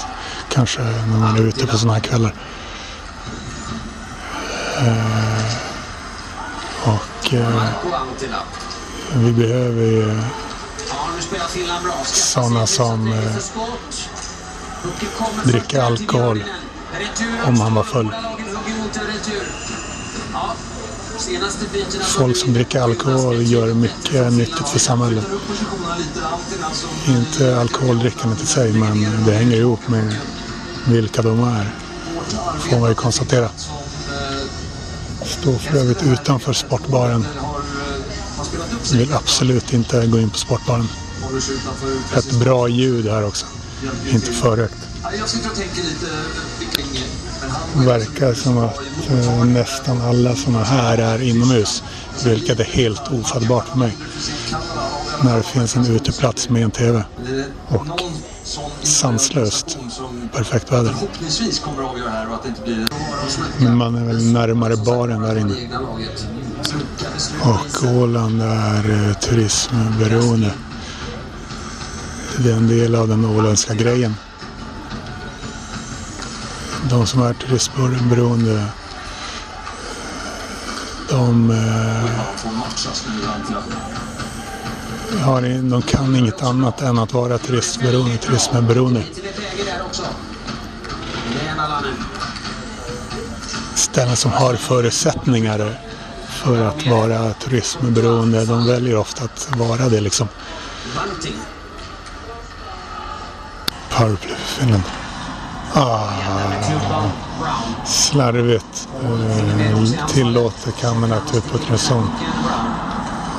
kanske 0.50 0.82
när 0.82 1.18
man 1.18 1.36
är 1.36 1.42
ute 1.42 1.66
på 1.66 1.78
sådana 1.78 1.94
här 1.94 2.00
kvällar. 2.00 2.34
Eh, 4.78 5.44
och 6.84 7.34
eh, 7.34 7.62
vi 9.14 9.32
behöver 9.32 9.82
ju 9.82 10.20
sådana 12.04 12.66
som 12.66 13.14
dricka 15.44 15.82
alkohol 15.82 16.44
om 17.46 17.60
han 17.60 17.74
var 17.74 17.82
full. 17.82 18.10
Folk 22.02 22.36
som 22.36 22.52
dricker 22.52 22.80
alkohol 22.80 23.42
gör 23.42 23.74
mycket 23.74 24.32
nyttigt 24.32 24.68
för 24.68 24.78
samhället. 24.78 25.24
Inte 27.08 27.60
alkoholdrickandet 27.60 28.42
i 28.42 28.46
sig, 28.46 28.72
men 28.72 29.24
det 29.26 29.32
hänger 29.32 29.56
ihop 29.56 29.88
med 29.88 30.16
vilka 30.86 31.22
de 31.22 31.44
är. 31.44 31.74
Får 32.58 32.78
man 32.80 32.88
ju 32.88 32.94
konstatera. 32.94 33.48
Står 35.24 35.58
för 35.58 35.78
övrigt 35.78 36.02
utanför 36.02 36.52
sportbaren. 36.52 37.26
Vill 38.92 39.12
absolut 39.12 39.72
inte 39.72 40.06
gå 40.06 40.18
in 40.18 40.30
på 40.30 40.38
sportbaren. 40.38 40.88
Ett 42.16 42.32
bra 42.32 42.68
ljud 42.68 43.08
här 43.08 43.26
också. 43.26 43.46
Inte 44.12 44.32
för 44.32 44.56
högt. 44.56 44.74
Verkar 47.74 48.34
som 48.34 48.58
att 48.58 48.80
eh, 49.10 49.44
nästan 49.44 50.00
alla 50.00 50.36
sådana 50.36 50.64
här 50.64 50.98
är 50.98 51.22
inomhus. 51.22 51.82
Vilket 52.24 52.60
är 52.60 52.64
helt 52.64 53.12
ofattbart 53.12 53.68
för 53.68 53.78
mig. 53.78 53.96
När 55.24 55.36
det 55.36 55.42
finns 55.42 55.76
en 55.76 55.86
uteplats 55.86 56.48
med 56.48 56.62
en 56.62 56.70
TV. 56.70 57.04
Och 57.68 57.86
sanslöst 58.82 59.78
perfekt 60.32 60.72
väder. 60.72 60.94
Men 63.58 63.76
man 63.76 63.94
är 63.94 64.04
väl 64.04 64.32
närmare 64.32 64.76
baren 64.76 65.22
där 65.22 65.38
inne. 65.38 65.54
Och 67.42 67.90
Åland 67.96 68.42
är 68.42 69.08
eh, 69.08 69.14
turismberoende. 69.14 70.52
Det 72.38 72.50
är 72.50 72.56
en 72.56 72.68
del 72.68 72.94
av 72.94 73.08
den 73.08 73.24
åländska 73.24 73.74
grejen. 73.74 74.14
De 76.90 77.06
som 77.06 77.22
är 77.22 77.34
turistberoende 77.34 78.52
eh, 78.52 78.64
de, 81.08 81.50
eh, 81.50 82.04
de 85.62 85.82
kan 85.82 86.16
inget 86.16 86.42
annat 86.42 86.82
än 86.82 86.98
att 86.98 87.12
vara 87.12 87.38
turistberoende, 87.38 88.16
turismberoende. 88.16 89.02
Ställen 93.74 94.16
som 94.16 94.32
har 94.32 94.54
förutsättningar 94.54 95.80
för 96.28 96.64
att 96.64 96.86
vara 96.86 97.32
turismberoende, 97.32 98.44
de 98.44 98.66
väljer 98.66 98.96
ofta 98.96 99.24
att 99.24 99.48
vara 99.56 99.88
det 99.88 100.00
liksom. 100.00 100.28
Powerplay 103.96 104.36
för 104.36 104.60
Finland. 104.60 104.82
Ah, 105.74 106.08
slarvigt 107.84 108.88
eh, 109.02 110.06
tillåter 110.06 110.70
Kanada 110.70 111.16
att 111.16 111.36
utputtra 111.36 111.78
zon. 111.78 112.10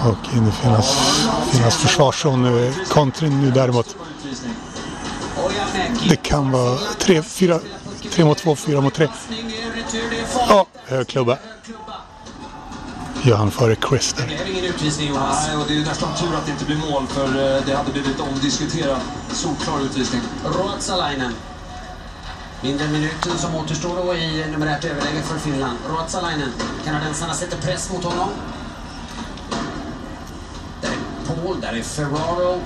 Och 0.05 0.35
in 0.35 0.47
i 0.47 0.51
Finlands, 0.51 1.75
försvarszon 1.75 2.43
nu. 2.43 2.73
Kontring 2.89 3.41
nu 3.41 3.51
däremot. 3.51 3.95
Det 6.09 6.15
kan 6.15 6.51
vara 6.51 6.77
tre, 6.99 7.21
fyra, 7.21 7.59
tre 8.11 8.25
mot 8.25 8.37
två, 8.37 8.55
fyra 8.55 8.81
mot 8.81 8.93
tre. 8.93 9.07
Ja, 10.49 10.65
hög 10.85 11.07
klubba 11.07 11.37
gör 13.23 13.37
han 13.37 13.51
före 13.51 13.75
Chris 13.89 14.13
där. 14.13 14.27
Det 14.27 14.35
är 14.35 14.51
ingen 14.51 14.65
utvisning 14.65 15.07
Jonas. 15.07 15.47
Nej, 15.47 15.57
och 15.57 15.65
det 15.67 15.77
är 15.77 15.85
nästan 15.85 16.15
tur 16.15 16.35
att 16.35 16.45
det 16.45 16.51
inte 16.51 16.65
blir 16.65 16.77
mål 16.77 17.07
för 17.07 17.27
eh, 17.27 17.61
det 17.65 17.75
hade 17.75 17.91
blivit 17.91 18.19
omdiskuterad 18.19 18.99
solklar 19.31 19.81
utvisning. 19.81 20.21
Ruotsalainen. 20.45 21.33
Mindre 22.61 22.85
än 22.85 22.91
minuten 22.91 23.37
som 23.37 23.55
återstår 23.55 23.95
då 23.95 24.15
i 24.15 24.45
numerärt 24.51 24.85
överläge 24.85 25.21
för 25.21 25.39
Finland. 25.39 25.77
Ruotsalainen. 25.89 26.51
Kanadensarna 26.85 27.33
sätter 27.33 27.57
press 27.57 27.91
mot 27.91 28.03
honom. 28.03 28.29
Där 30.81 30.89
är 30.89 31.35
Paul, 31.35 31.61
där 31.61 31.73
är 31.73 31.83
Ferraro. 31.83 32.61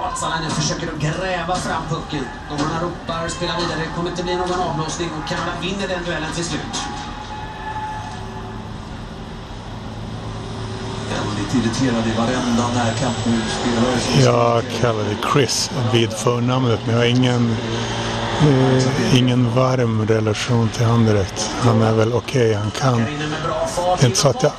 Ruotsalainen 0.00 0.50
försöker 0.50 0.88
att 0.92 1.00
gräva 1.00 1.56
fram 1.56 1.82
pucken. 1.88 2.24
Domarna 2.50 2.80
ropar, 2.82 3.28
spelar 3.28 3.56
vidare. 3.60 3.78
Det 3.78 3.96
kommer 3.96 4.10
inte 4.10 4.22
bli 4.22 4.36
någon 4.36 4.60
avblåsning 4.60 5.10
och 5.22 5.28
Kanada 5.28 5.52
vinner 5.60 5.88
den 5.88 6.04
duellen 6.04 6.32
till 6.34 6.44
slut. 6.44 6.76
Väldigt 11.10 11.54
irriterad 11.54 12.06
i 12.06 12.18
varenda 12.18 12.68
närkamp 12.74 13.16
nu. 13.26 13.40
Spelare 13.60 14.24
Jag 14.24 14.62
kallar 14.80 15.04
det 15.04 15.16
Chris 15.32 15.70
vid 15.92 16.12
förnamnet 16.12 16.80
men 16.86 16.94
jag 16.94 17.00
har 17.02 17.06
ingen 17.06 17.56
eh, 18.42 19.16
ingen 19.18 19.54
varm 19.54 20.06
relation 20.06 20.68
till 20.68 20.86
han 20.86 21.06
direkt. 21.06 21.50
Han 21.60 21.82
är 21.82 21.92
väl 21.92 22.12
okej, 22.12 22.54
han 22.54 22.70
kan. 22.70 22.96
Det 22.96 24.02
är 24.02 24.06
inte 24.06 24.18
så 24.18 24.28
att 24.28 24.42
jag-. 24.42 24.52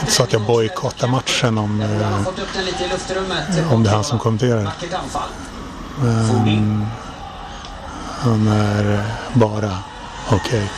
Inte 0.00 0.12
så 0.12 0.22
att 0.22 0.32
jag 0.32 0.42
bojkottar 0.42 1.08
matchen 1.08 1.58
om, 1.58 1.80
eh, 1.80 3.72
om 3.72 3.82
det 3.82 3.90
är 3.90 3.94
han 3.94 4.04
som 4.04 4.18
kommenterar. 4.18 4.72
Men 6.44 6.86
han 8.20 8.48
är 8.48 9.04
bara 9.32 9.78
okej. 10.30 10.70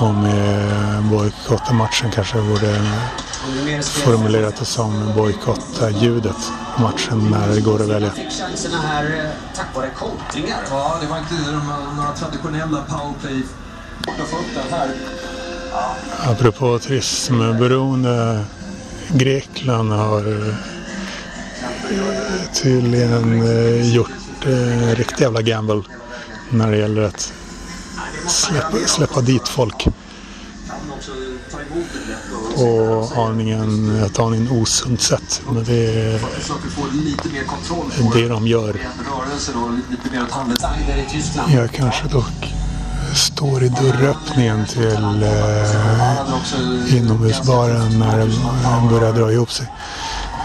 Om 0.00 0.24
eh, 0.24 1.10
bojkotta 1.10 1.72
matchen 1.72 2.10
kanske 2.10 2.42
borde 2.42 2.80
formulerat 3.82 4.56
det 4.56 4.64
som 4.64 5.12
bojkotta 5.16 5.90
ljudet 5.90 6.36
på 6.76 6.82
matchen 6.82 7.28
när 7.30 7.54
det 7.54 7.60
går 7.60 7.82
att 7.82 7.88
välja. 7.88 8.10
Fick 8.10 8.30
chanserna 8.30 8.78
här 8.78 9.04
eh, 9.04 9.30
tack 9.56 9.66
vare 9.76 9.90
kontringar. 9.90 10.60
Ja, 10.70 10.98
det 11.00 11.06
var 11.06 11.18
inte 11.18 11.34
de, 11.34 11.96
några 11.96 12.12
traditionella 12.12 12.82
powerplay. 12.88 13.42
Apropå 16.26 16.78
turismberoende. 16.78 18.44
Grekland 19.08 19.92
har 19.92 20.48
eh, 20.48 20.54
tydligen 22.54 23.42
eh, 23.42 23.94
gjort 23.94 24.46
eh, 24.46 24.96
riktig 24.96 25.24
jävla 25.24 25.42
gamble 25.42 25.82
när 26.50 26.70
det 26.70 26.76
gäller 26.76 27.02
att 27.02 27.32
släppa, 28.28 28.76
släppa 28.86 29.20
dit 29.20 29.48
folk 29.48 29.86
och 32.56 33.12
på 33.14 33.20
aningen, 33.20 34.02
ett 34.04 34.18
aningen 34.18 34.50
osunt 34.50 35.00
sätt. 35.00 35.42
Men 35.46 35.64
det 35.64 35.72
är 35.74 36.20
det 38.14 38.28
de 38.28 38.46
gör. 38.46 38.76
Jag 41.54 41.72
kanske 41.72 42.08
dock 42.08 42.54
står 43.14 43.64
i 43.64 43.68
dörröppningen 43.68 44.66
till 44.66 45.22
eh, 45.22 46.96
inomhusbaren 46.96 47.98
när 47.98 48.18
den 48.18 48.88
börjar 48.90 49.12
dra 49.12 49.32
ihop 49.32 49.52
sig. 49.52 49.66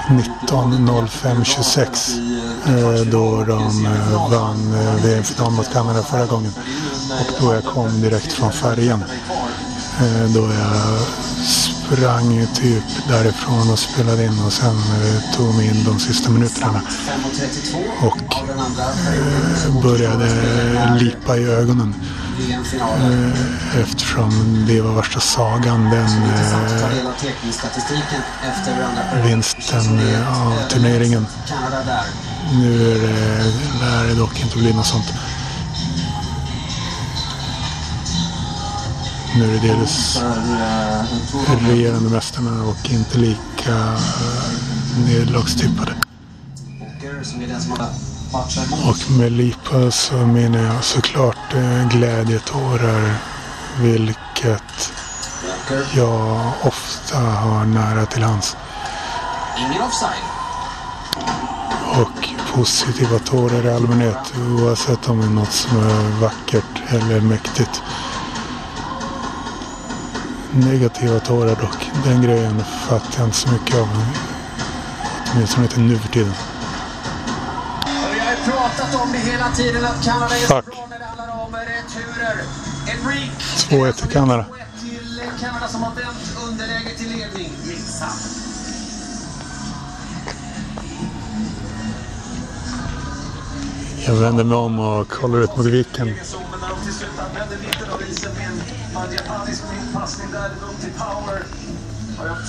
19.05.26 0.08 2.20
eh, 2.68 3.02
då 3.12 3.44
de 3.48 3.86
eh, 3.86 4.30
vann 4.32 4.74
eh, 4.74 4.96
VM-finalen 5.04 5.54
mot 5.54 5.74
Kanada 5.74 6.04
förra 6.04 6.26
gången. 6.26 6.52
Och 7.20 7.28
då 7.42 7.54
jag 7.54 7.64
kom 7.66 8.02
direkt 8.02 8.34
från 8.34 8.52
färjan. 8.52 9.04
Eh, 10.00 10.24
Då 10.34 10.40
jag 10.42 11.00
sprang 11.48 12.48
typ 12.54 12.84
därifrån 13.08 13.72
och 13.72 13.80
spelade 13.80 14.26
in 14.26 14.40
och 14.46 14.54
sen 14.54 14.76
eh, 14.76 15.36
tog 15.38 15.56
mig 15.56 15.68
in 15.68 15.84
de 15.84 16.00
sista 16.00 16.30
minuterna. 16.30 16.82
Och 18.02 18.36
eh, 18.36 19.82
började 19.84 20.28
lipa 21.00 21.38
i 21.38 21.44
ögonen. 21.44 21.96
VM-finalen. 22.38 23.34
Eh, 23.34 23.80
Eftersom 23.82 24.66
det 24.68 24.82
var 24.82 24.94
värsta 24.94 25.20
sagan 25.20 25.84
den 25.84 26.24
eh, 26.24 26.56
av 29.14 29.28
vinsten 29.28 30.00
eh, 30.00 30.42
av 30.42 30.70
turneringen. 30.70 31.28
Nu 32.54 32.92
är 32.92 33.00
det, 33.00 33.44
lär 33.80 34.08
det 34.08 34.16
dock 34.16 34.42
inte 34.42 34.58
bli 34.58 34.74
något 34.74 34.86
sånt. 34.86 35.14
Nu 39.36 39.44
är 39.44 39.62
det 39.62 39.68
dels 39.68 40.22
regerande 41.70 42.10
mästarna 42.10 42.64
och 42.64 42.90
inte 42.92 43.18
lika 43.18 43.98
nederlagstippade. 45.08 45.96
Matchat 48.34 48.68
emot. 48.68 48.80
Och 48.90 49.12
med 49.12 49.32
lipa 49.32 49.92
så 49.92 50.14
menar 50.14 50.60
jag 50.60 50.84
såklart 50.84 51.54
eh, 51.54 51.88
glädjetårar. 51.90 53.16
Vilket 53.80 54.92
jag 55.96 56.54
ofta 56.62 57.18
har 57.18 57.66
nära 57.66 58.06
till 58.06 58.24
hans. 58.24 58.58
Ingen 59.58 59.82
offside. 59.82 60.24
Och 62.02 62.30
positiva 62.54 63.20
tårar 63.20 63.66
i 63.66 63.72
allmänhet 63.72 64.34
oavsett 64.50 65.10
om 65.10 65.20
det 65.20 65.26
är 65.26 65.30
något 65.30 65.52
som 65.52 65.78
är 65.78 66.22
vackert 66.22 66.82
eller 66.88 67.22
mäktigt. 67.22 67.82
Negativa 70.52 71.20
tårar 71.20 71.56
dock, 71.56 71.92
den 72.04 72.22
grejen 72.22 72.64
fattar 72.90 73.20
jag 73.20 73.28
inte 73.28 73.38
så 73.38 73.52
mycket 73.52 73.76
av. 73.76 73.88
Åtminstone 75.34 75.66
inte 75.66 75.80
nu 75.80 75.98
för 75.98 76.08
tiden. 76.08 76.34
Pratat 78.84 79.02
om 79.02 79.12
det 79.12 79.18
hela 79.18 79.52
tiden 79.52 79.86
att 79.86 80.04
Kanada 80.04 80.36
är 80.36 80.40
så 80.40 80.48
bra 80.48 80.88
när 80.90 81.00
det 81.00 81.06
handlar 81.06 81.44
om 81.46 81.56
returer. 81.56 82.44
Enrique. 82.88 83.32
2-1 83.70 83.92
till 83.94 84.12
Kanada. 84.12 84.46
2-1 84.52 84.82
till 84.82 85.30
Kanada 85.40 85.68
som 85.68 85.84
har 85.84 85.96
vänt 85.96 86.38
underläge 86.48 86.98
till 86.98 87.10
ledning. 87.10 87.52
Missa. 87.68 88.10
Jag 94.08 94.14
vänder 94.14 94.44
mig 94.44 94.58
om 94.58 94.80
och 94.80 95.10
kollar 95.10 95.40
ut 95.40 95.58
mot 95.58 95.66
viken. 95.66 96.08
Ja, 96.08 96.16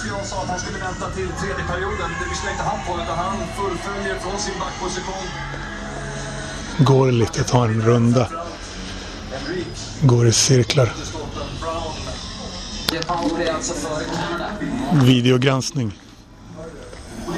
jag 0.08 0.26
sa 0.26 0.42
att 0.42 0.48
han 0.48 0.58
skulle 0.58 0.78
vänta 0.78 1.10
till 1.10 1.28
tredje 1.40 1.64
perioden. 1.72 2.10
Det 2.20 2.28
lyssnade 2.30 2.52
inte 2.52 2.64
han 2.64 2.78
på 2.86 3.02
utan 3.02 3.18
han 3.18 3.36
fullföljer 3.56 4.18
från 4.18 4.38
sin 4.38 4.54
backposition. 4.60 5.28
Går 6.78 7.12
lite, 7.12 7.44
tar 7.44 7.64
en 7.64 7.82
runda. 7.82 8.28
Går 10.02 10.26
i 10.26 10.32
cirklar. 10.32 10.92
Videogranskning. 14.92 15.98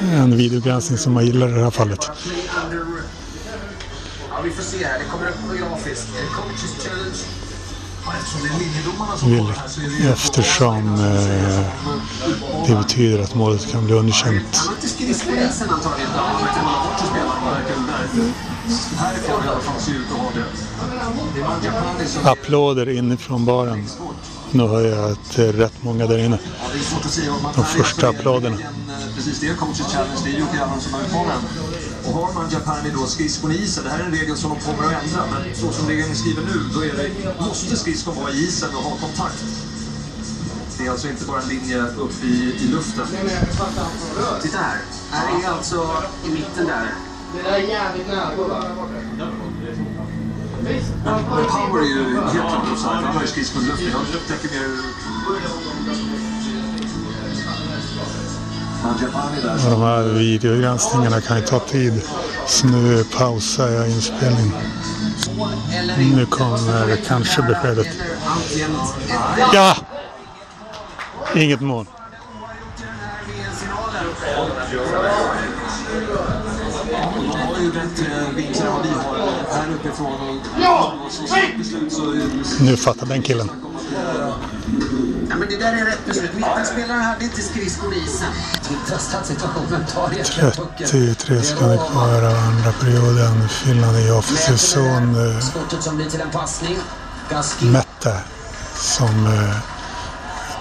En 0.01 0.37
videogranskning 0.37 0.97
som 0.97 1.15
jag 1.15 1.25
gillar 1.25 1.49
i 1.49 1.51
det 1.51 1.63
här 1.63 1.71
fallet. 1.71 2.09
Vi 4.43 4.51
får 4.51 4.63
se 4.63 4.85
här. 4.85 4.99
Det 4.99 5.05
kommer 5.05 5.27
upp 5.27 5.59
grafiskt. 5.59 6.07
Coaches 6.35 6.87
Challenge? 6.87 7.17
Eftersom 10.13 10.95
eh, 10.95 11.65
det 12.67 12.75
betyder 12.75 13.23
att 13.23 13.35
målet 13.35 13.71
kan 13.71 13.85
bli 13.85 13.95
underkänt. 13.95 14.69
Härifrån 18.97 19.45
i 19.45 19.47
alla 19.47 19.59
fall 19.59 19.81
ser 19.81 19.91
ut 19.91 20.05
att 20.11 20.17
ha 20.17 20.31
det. 22.23 22.29
Applåder 22.29 22.89
inifrån 22.89 23.45
baren. 23.45 23.87
Nu 24.51 24.63
hör 24.67 24.81
jag 24.81 25.11
att 25.11 25.35
det 25.35 25.43
är 25.47 25.53
rätt 25.53 25.83
många 25.83 26.07
där 26.07 26.17
inne. 26.17 26.39
De 27.55 27.63
första 27.65 28.09
applåderna. 28.09 28.55
eh, 28.55 29.15
Precis, 29.15 29.39
det 29.39 29.47
är 29.49 29.55
coaches 29.55 29.87
challenge. 29.93 30.19
Det 30.25 30.29
är 30.35 30.39
Jocke 30.39 30.61
Allan 30.63 30.81
som 30.81 30.93
har 30.93 31.01
utmanat 31.01 31.33
den. 31.55 32.13
Och 32.13 32.13
har 32.21 32.33
man 32.33 32.49
Japani 32.51 32.89
då 32.95 33.05
skridskon 33.05 33.51
i 33.51 33.55
isen, 33.55 33.83
det 33.83 33.89
här 33.89 33.99
är 33.99 34.03
en 34.03 34.11
regel 34.11 34.37
som 34.37 34.49
de 34.49 34.59
kommer 34.59 34.83
att 34.95 35.03
ändra, 35.03 35.21
men 35.31 35.55
så 35.55 35.71
som 35.71 35.87
regeln 35.87 36.11
är 36.11 36.15
skriven 36.15 36.43
nu, 36.43 36.59
då 36.73 36.83
är 36.85 36.93
det, 36.93 37.09
måste 37.45 37.77
skridskon 37.77 38.15
vara 38.15 38.31
i 38.31 38.37
isen 38.47 38.69
och 38.75 38.83
ha 38.83 38.97
kontakt. 38.97 39.43
Det 40.77 40.85
är 40.85 40.91
alltså 40.91 41.07
inte 41.07 41.25
bara 41.25 41.41
en 41.41 41.47
linje 41.49 41.81
upp 41.81 42.23
i, 42.23 42.55
i 42.63 42.67
luften. 42.67 43.05
Titta 44.41 44.57
här. 44.57 44.77
Här 45.11 45.43
är 45.43 45.49
alltså 45.49 45.87
i 46.25 46.29
mitten 46.29 46.65
där. 46.67 46.93
Men 51.03 51.23
Power 51.45 51.81
är 51.81 51.85
ju 51.85 52.19
helt 52.19 52.31
klart 52.31 52.71
offside, 52.73 53.03
han 53.03 53.15
har 53.15 53.21
ju 53.21 53.27
skridskon 53.27 53.63
i 53.63 53.65
luften. 53.65 53.87
Jag 54.13 54.27
tänker 54.27 54.59
mer... 54.59 54.67
Där, 59.43 59.65
Och 59.65 59.71
de 59.71 59.81
här 59.81 60.03
videogranskningarna 60.03 61.21
kan 61.21 61.37
ju 61.37 61.43
ta 61.43 61.59
tid. 61.59 62.01
Så 62.47 62.67
nu 62.67 63.03
pausar 63.03 63.69
jag 63.69 63.89
inspelningen. 63.89 64.53
Nu 65.97 66.25
kommer 66.25 66.95
kanske 67.07 67.41
beskedet. 67.41 67.87
Ja! 69.53 69.75
Inget 71.35 71.61
mål. 71.61 71.85
Ju 77.67 77.73
bättre 77.73 78.31
vinklar 78.35 78.65
än 78.65 78.73
vad 78.73 78.83
vi 78.83 78.89
har 78.89 79.57
här 79.57 79.73
uppifrån. 79.73 80.39
Och! 80.57 81.11
Så 81.11 81.27
snabbt 81.27 81.57
beslut 81.57 81.93
så... 81.93 82.63
Nu 82.63 82.77
fattar 82.77 83.05
den 83.05 83.21
killen. 83.21 83.49
Ja, 85.29 85.35
men 85.35 85.49
det 85.49 85.57
där 85.57 85.73
är 85.73 85.85
rätt 85.85 86.05
beslut. 86.05 86.33
Mittenspelaren 86.33 87.01
hade 87.01 87.23
inte 87.23 87.41
skridskor 87.41 87.93
i 87.93 87.97
isen. 87.97 88.31
Tröstat 88.87 89.25
situationen. 89.25 89.85
Tar 89.85 90.13
egentligen 90.13 90.51
pucken. 90.51 90.87
33 90.87 91.41
sekunder 91.41 91.77
kvar 91.77 92.23
av 92.23 92.35
andra 92.35 92.71
perioden. 92.71 93.49
Finland 93.49 93.97
i 93.97 94.11
offensiv 94.11 94.55
zon. 94.57 95.35
Eh, 95.35 95.39
Skottet 95.39 95.83
som 95.83 95.95
blir 95.95 96.09
till 96.09 96.21
en 96.21 96.31
passning. 96.31 96.77
Mette, 97.61 98.21
som 98.75 99.25
eh, 99.27 99.55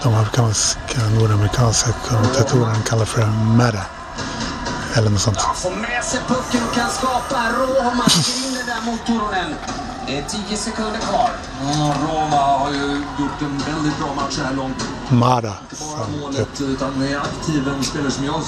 de 0.03 0.15
amerikanska, 0.15 1.09
nordamerikanska 1.21 1.93
kommentatorerna 1.93 2.77
kallar 2.89 3.05
för 3.05 3.27
Mette. 3.57 3.96
Eller 4.97 5.11
något 5.11 5.21
sånt. 5.21 5.41
Får 5.55 5.71
med 5.71 6.05
sig 6.05 6.21
pucken 6.29 6.61
och 6.69 6.75
kan 6.75 6.91
skapa. 6.91 7.39
Roma 7.59 8.09
skriver 8.09 8.67
där 8.67 8.91
mot 8.91 9.07
Turunen. 9.07 9.55
Det 10.07 10.19
är 10.19 10.25
10 10.49 10.57
sekunder 10.57 11.01
kvar. 11.01 11.31
Ja, 11.63 11.95
Roma 12.03 12.37
har 12.37 12.73
ju 12.73 13.03
gjort 13.21 13.41
en 13.41 13.59
väldigt 13.75 13.99
bra 13.99 14.15
match 14.15 14.35
så 14.35 14.43
här 14.43 14.55
långt. 14.55 14.85
Mara. 15.09 15.41
Bara 15.41 16.05
som 16.05 16.21
målet, 16.21 16.61
utan 16.61 17.03
är 17.03 17.17
aktiv. 17.19 17.69
En 17.69 17.85
spelare 17.85 18.11
som 18.11 18.25
jag 18.25 18.43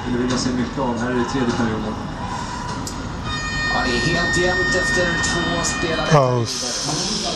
skulle 0.00 0.18
vilja 0.18 0.38
se 0.38 0.50
mycket 0.50 0.78
av 0.78 1.00
här 1.00 1.10
i 1.10 1.24
tredje 1.32 1.54
perioden. 1.56 1.94
Ja, 3.74 3.80
det 3.84 3.96
är 3.96 4.16
helt 4.16 4.38
jämnt 4.38 4.74
efter 4.82 5.06
två 5.24 5.64
spelade 5.64 6.12
Paus. 6.12 6.50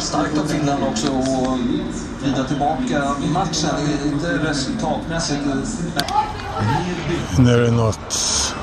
Starkt 0.00 0.38
av 0.38 0.44
Finland 0.46 0.82
också 0.84 1.06
att 1.06 2.22
vrida 2.22 2.44
tillbaka 2.44 3.14
matchen. 3.32 3.70
Inte 4.12 4.28
resultatmässigt. 4.28 5.40
Nu 7.38 7.54
är 7.54 7.60
det 7.60 7.70
något 7.70 8.14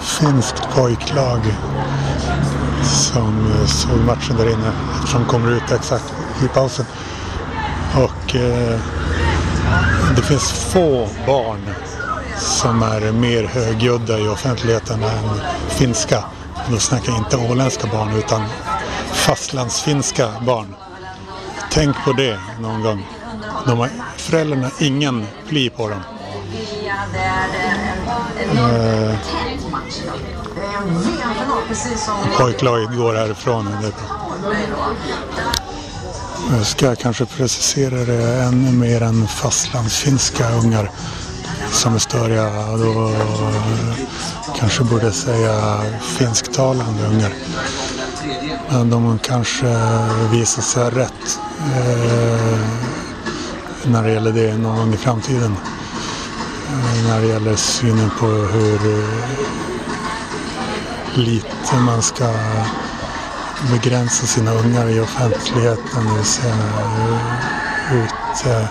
finskt 0.02 0.70
pojklag 0.76 1.40
som 2.84 3.54
såg 3.68 3.98
matchen 3.98 4.38
där 4.38 4.50
inne 4.54 4.72
eftersom 4.96 5.22
de 5.22 5.30
kommer 5.30 5.52
ut 5.52 5.72
exakt 5.72 6.14
i 6.46 6.48
pausen. 6.48 6.86
Och 7.96 8.36
eh, 8.36 8.80
det 10.16 10.22
finns 10.22 10.52
få 10.52 11.08
barn 11.28 11.70
som 12.38 12.84
är 12.84 13.12
mer 13.12 13.44
högljudda 13.44 14.20
i 14.20 14.28
offentligheten 14.28 15.04
än 15.04 15.42
finska. 15.68 16.24
Då 16.70 16.78
snackar 16.78 17.12
jag 17.12 17.18
inte 17.18 17.38
åländska 17.38 17.88
barn 17.88 18.14
utan 18.18 18.44
fastlandsfinska 19.12 20.30
barn. 20.46 20.76
Tänk 21.72 21.96
på 22.06 22.14
det 22.14 22.40
någon 22.60 22.82
gång. 22.82 23.06
De 23.66 23.80
har, 23.80 23.90
föräldrarna 24.18 24.64
har 24.64 24.86
ingen 24.86 25.26
pli 25.50 25.70
på 25.70 25.90
dem 25.90 26.02
eh, 28.44 29.16
Pojklaget 32.38 32.98
går 32.98 33.14
härifrån. 33.14 33.66
Det 33.82 33.92
Jag 36.58 36.66
ska 36.66 36.96
kanske 36.96 37.26
precisera 37.26 37.96
det 37.96 38.44
ännu 38.44 38.72
mer 38.72 39.02
än 39.02 39.28
fastlandsfinska 39.28 40.50
ungar 40.50 40.92
som 41.72 41.96
är 41.96 42.00
störiga. 42.00 42.78
Då 42.78 43.12
kanske 44.60 44.84
borde 44.84 45.12
säga 45.12 45.82
finsktalande 46.02 47.08
ungar. 47.08 47.34
Men 48.70 48.90
de 48.90 49.20
kanske 49.20 49.68
visar 50.32 50.62
sig 50.62 50.90
rätt 50.90 51.40
eh, 51.60 52.60
när 53.84 54.04
det 54.04 54.12
gäller 54.12 54.32
det 54.32 54.58
någon 54.58 54.78
gång 54.78 54.94
i 54.94 54.98
framtiden. 54.98 55.56
När 57.08 57.22
det 57.22 57.28
gäller 57.28 57.56
synen 57.56 58.10
på 58.20 58.26
hur 58.26 59.00
eh, 59.00 59.30
lite 61.16 61.76
man 61.86 62.02
ska 62.02 62.34
begränsa 63.72 64.28
sina 64.28 64.52
ungar 64.52 64.90
i 64.90 65.00
offentligheten, 65.00 66.06
det 66.08 66.16
vill 66.16 66.26
säga 66.26 66.54
eh, 66.54 67.96
ute 68.04 68.52
eh, 68.52 68.68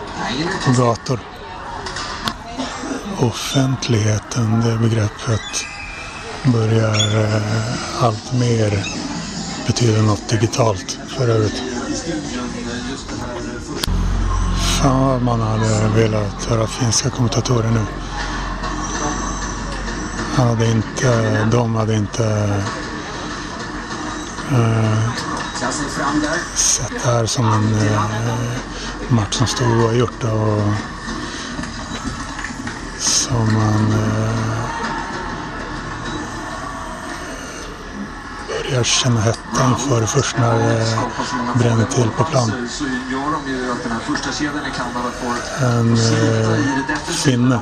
på 0.65 0.83
gator. 0.83 1.21
Offentligheten, 3.19 4.61
det 4.61 4.79
begreppet 4.79 5.67
börjar 6.45 6.97
allt 8.01 8.33
mer 8.33 8.85
betyda 9.67 10.03
något 10.03 10.29
digitalt 10.29 10.99
för 11.09 11.29
övrigt. 11.29 11.63
Fan 14.83 15.01
vad 15.01 15.23
man 15.23 15.41
hade 15.41 15.85
eh, 15.85 15.95
velat 15.95 16.45
höra 16.45 16.67
finska 16.67 17.11
kommentatorer 17.11 17.71
nu. 17.71 17.81
Han 20.35 20.49
hade 20.49 20.71
inte, 20.71 21.45
de 21.51 21.75
hade 21.75 21.95
inte 21.95 22.25
eh, 24.51 25.09
sett 26.55 26.91
det 26.91 27.11
här 27.11 27.27
som 27.27 27.53
en 27.53 27.89
eh, 27.89 28.03
match 29.09 29.35
som 29.35 29.47
stod 29.47 29.85
oavgjort 29.85 30.25
och 30.25 30.63
som 32.99 33.55
man 33.55 33.93
eh, 33.93 34.62
Jag 38.75 38.87
känner 38.87 39.21
hettan 39.21 39.79
för 39.79 40.07
först 40.07 40.39
när 40.39 40.59
det 40.59 40.99
bränner 41.59 41.85
till 41.85 42.11
på 42.17 42.25
plan. 42.25 42.53
En 45.61 45.93
eh, 45.93 46.97
finne, 47.25 47.61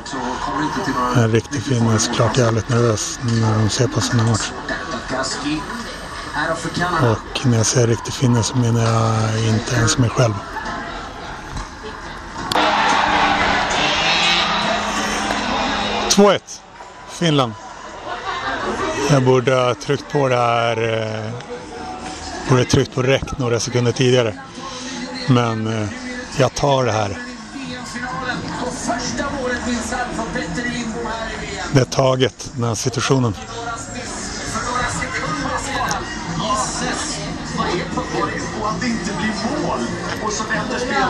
en 1.16 1.32
riktig 1.32 1.62
finne 1.62 1.94
är 1.94 1.98
såklart 1.98 2.38
jävligt 2.38 2.68
nervös 2.68 3.18
när 3.22 3.58
de 3.58 3.70
ser 3.70 3.88
på 3.88 4.00
sådana 4.00 4.30
match. 4.30 4.50
Och 7.02 7.46
när 7.46 7.56
jag 7.56 7.66
säger 7.66 7.86
riktig 7.86 8.14
finne 8.14 8.42
så 8.42 8.56
menar 8.56 8.80
jag 8.80 9.48
inte 9.48 9.74
ens 9.74 9.98
mig 9.98 10.10
själv. 10.10 10.34
Två 16.10 16.30
ett. 16.30 16.62
Finland. 17.08 17.52
Jag 19.12 19.24
borde 19.24 19.54
ha 19.54 19.74
tryckt 19.74 20.12
på 20.12 20.28
det 20.28 20.36
här. 20.36 20.76
Eh, 20.76 21.30
borde 22.48 22.60
ha 22.62 22.70
tryckt 22.70 22.94
på 22.94 23.02
räck 23.02 23.38
några 23.38 23.60
sekunder 23.60 23.92
tidigare. 23.92 24.34
Men 25.28 25.66
eh, 25.66 25.88
jag 26.38 26.54
tar 26.54 26.84
det 26.84 26.92
här. 26.92 27.18
Det 31.72 31.80
är 31.80 31.84
taget, 31.84 32.50
den 32.54 32.64
här 32.64 32.74
situationen. 32.74 33.34
Att 38.64 38.80
det 38.80 38.86
inte 38.86 39.12
blir 39.18 39.62
mål. 39.66 39.78
Och 40.24 40.32
så 40.32 40.44
vänder 40.44 40.78
spelet. 40.78 41.08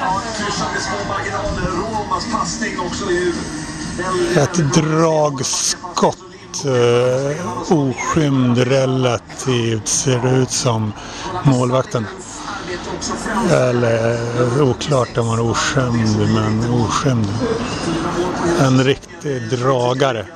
Ja, 0.00 0.20
kryssar 0.36 0.66
med 0.72 0.82
små 0.82 1.14
marginaler. 1.14 1.70
Romas 1.76 2.26
passning 2.32 2.80
också 2.80 3.04
är 3.04 3.10
ju. 3.10 3.32
Ett 4.36 4.74
dragskott. 4.74 5.93
Eh, 6.62 7.72
oskymd 7.72 8.58
relativt 8.58 9.88
ser 9.88 10.18
det 10.18 10.30
ut 10.30 10.50
som 10.50 10.92
målvakten. 11.44 12.06
Eller 13.50 14.12
eh, 14.12 14.68
oklart 14.68 15.18
om 15.18 15.28
han 15.28 15.38
är 15.38 15.50
oskymd, 15.50 16.18
men 16.34 16.70
oskymd. 16.70 17.28
En 18.60 18.84
riktig 18.84 19.50
dragare. 19.50 20.26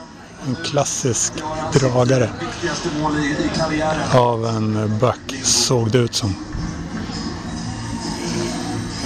En 0.47 0.57
klassisk 0.65 1.33
dragare 1.73 2.31
av 4.15 4.47
en 4.47 4.99
back 4.99 5.35
såg 5.43 5.91
det 5.91 5.99
ut 5.99 6.15
som. 6.15 6.35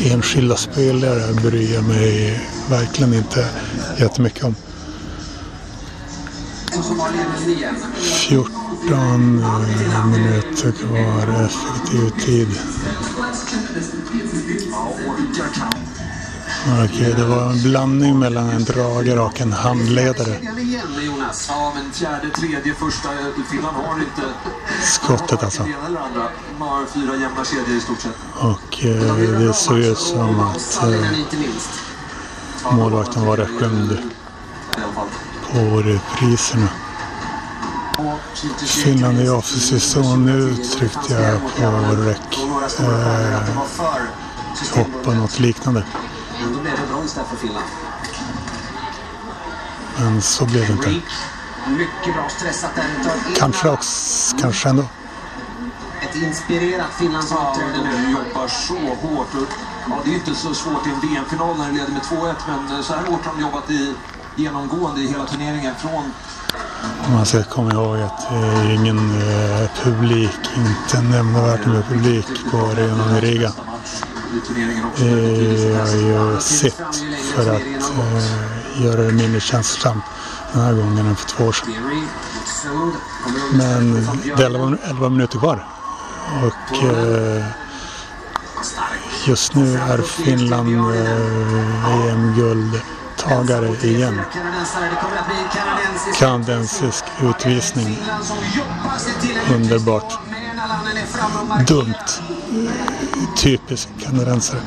Enskilda 0.00 0.56
spelare 0.56 1.32
bryr 1.34 1.74
jag 1.74 1.84
mig 1.84 2.40
verkligen 2.70 3.14
inte 3.14 3.48
jättemycket 3.98 4.44
om. 4.44 4.54
14 6.72 9.42
eh, 9.42 10.06
minuter 10.06 10.72
kvar 10.72 11.44
effektiv 11.44 12.10
tid. 12.10 12.48
Okej, 16.84 17.14
det 17.16 17.24
var 17.24 17.50
en 17.50 17.62
blandning 17.62 18.18
mellan 18.18 18.50
en 18.50 18.64
dragare 18.64 19.20
och 19.20 19.40
en 19.40 19.52
handledare. 19.52 20.38
Ja, 21.48 21.72
men 21.74 21.92
fjärde, 21.92 22.30
tredje, 22.30 22.74
första. 22.74 23.08
Finland 23.50 23.76
har 23.76 23.98
inte... 23.98 24.22
Skottet 24.82 25.42
alltså. 25.42 25.62
De 25.62 25.68
har 26.62 26.86
fyra 26.86 27.12
jämna 27.12 27.44
kedjor 27.44 27.76
i 27.76 27.80
stort 27.80 28.00
sett. 28.00 28.16
Och 28.40 28.84
eh, 28.84 29.16
det 29.40 29.54
såg 29.54 29.78
ut 29.78 29.98
som 29.98 30.40
att 30.40 30.82
eh, 30.82 30.88
målvakten 32.76 33.26
var 33.26 33.36
rätt 33.36 33.60
skymd 33.60 33.98
fall. 35.52 35.70
på 35.70 35.88
repriserna. 35.88 36.68
Finland 38.66 39.20
i 39.20 39.28
offensiv 39.28 39.78
zon. 39.78 40.26
Nu 40.26 40.56
tryckte 40.56 41.14
jag 41.14 41.40
på 41.40 42.02
räck. 42.02 42.18
Och 42.30 42.52
Eh, 42.80 43.56
var 43.56 43.66
för 43.66 44.22
hoppa 44.70 45.14
något 45.14 45.38
liknande. 45.38 45.84
Men 49.98 50.22
så 50.22 50.44
blev 50.44 50.66
det 50.66 50.72
inte. 50.72 50.88
Mycket 51.68 52.14
bra 52.14 52.28
stressat 52.28 52.70
där. 52.74 52.84
Kanske 53.36 53.68
också, 53.68 54.36
kanske 54.36 54.68
ändå. 54.68 54.84
Ett 56.00 56.16
inspirerat 56.16 56.86
Finland 56.98 57.24
som 57.24 57.36
uppträder 57.36 57.84
nu. 57.84 58.10
jobbar 58.12 58.48
så 58.48 58.74
hårt. 58.74 59.34
Och, 59.34 59.48
ja, 59.88 60.00
det 60.04 60.10
är 60.10 60.14
inte 60.14 60.34
så 60.34 60.54
svårt 60.54 60.86
i 60.86 60.90
en 60.90 61.00
VM-final 61.00 61.58
när 61.58 61.66
det 61.66 61.72
leder 61.72 61.92
med 61.92 62.02
2-1, 62.02 62.34
men 62.48 62.82
så 62.82 62.94
här 62.94 63.06
hårt 63.06 63.24
har 63.24 63.32
de 63.34 63.40
jobbat 63.40 63.70
i, 63.70 63.94
genomgående 64.36 65.00
i 65.00 65.06
hela 65.06 65.26
turneringen. 65.26 65.74
Från 65.74 66.12
Man 67.12 67.26
ska 67.26 67.42
komma 67.44 67.72
ihåg 67.72 68.00
att 68.00 68.28
det 68.30 68.36
är 68.36 68.74
ingen 68.74 68.98
eh, 68.98 69.68
publik, 69.82 70.40
inte 70.56 71.02
nämnvärt 71.02 71.66
med 71.66 71.84
publik 71.88 72.26
på 72.50 72.56
arenan 72.58 73.16
i 73.16 73.20
Riga. 73.20 73.48
nästa 73.48 73.64
match. 73.64 74.02
Det 74.98 75.04
ju 75.96 76.40
sitt 76.40 76.74
för 77.34 77.54
att 77.54 77.60
eh, 77.60 78.84
göra 78.84 79.02
det 79.02 79.12
mindre 79.12 79.40
känslosamt. 79.40 80.04
den 80.52 80.62
här 80.62 80.72
gången 80.72 81.06
än 81.06 81.16
för 81.16 81.28
två 81.28 81.44
år 81.44 81.52
sedan. 81.52 81.74
Men 83.52 83.94
det 84.24 84.42
är 84.42 84.46
11, 84.46 84.76
11 84.84 85.08
minuter 85.08 85.38
kvar. 85.38 85.66
Och 86.44 86.84
eh, 86.84 87.44
just 89.26 89.54
nu 89.54 89.76
är 89.76 89.98
Finland 89.98 90.68
eh, 90.68 92.02
VM-guldtagare 93.28 93.76
igen. 93.82 94.20
Kanadensisk. 96.18 97.04
Utvisning. 97.22 97.98
Underbart. 99.54 100.18
Dumt. 101.66 102.22
Typiskt 103.36 103.90
kanadensare. 104.04 104.60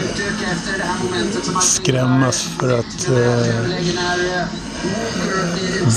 skrämmas 1.62 2.48
för 2.58 2.78
att 2.78 3.08
eh, 3.08 3.66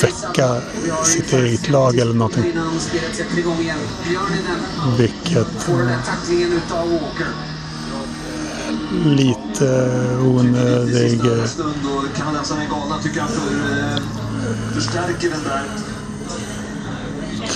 väcka 0.02 0.62
sitt 1.06 1.34
eget 1.34 1.70
lag 1.70 1.98
eller 1.98 2.14
någonting. 2.14 2.54
Vilket 4.98 5.70
eh, 5.70 5.98
lite 9.06 9.98
onödig 10.22 11.22
förstärker 14.74 15.30
den 15.30 15.44
där 15.44 15.89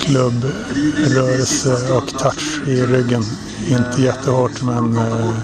klubbrörelse 0.05 1.93
och 1.93 2.07
touch 2.07 2.67
i 2.67 2.81
ryggen. 2.81 3.23
Inte 3.67 4.01
jättehårt 4.01 4.61
men 4.61 4.97
eh, 4.97 5.35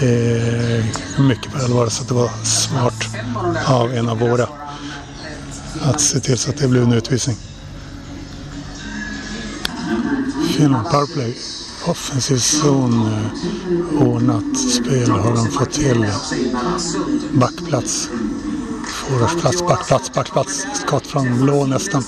det 0.00 0.06
är 0.06 0.84
mycket 1.28 1.52
på 1.52 1.58
allvar 1.58 1.88
så 1.88 2.02
att 2.02 2.08
det 2.08 2.14
var 2.14 2.30
smart 2.44 3.06
av 3.66 3.92
en 3.92 4.08
av 4.08 4.18
våra 4.18 4.46
att 5.82 6.00
se 6.00 6.20
till 6.20 6.38
så 6.38 6.50
att 6.50 6.56
det 6.58 6.68
blev 6.68 6.82
en 6.82 6.92
utvisning. 6.92 7.36
Finland 10.56 10.90
powerplay. 10.90 11.36
Offensiv 11.86 12.38
zon, 12.38 13.12
eh, 13.12 14.02
ordnat 14.02 14.58
spel 14.58 15.10
har 15.10 15.34
de 15.34 15.46
fått 15.46 15.72
till. 15.72 16.06
Backplats. 17.32 18.08
Forwardsplats, 19.10 19.62
backplats, 19.62 20.12
backplats. 20.12 20.66
Skott 20.74 21.06
från 21.06 21.40
blå 21.42 21.66
nästan. 21.66 22.04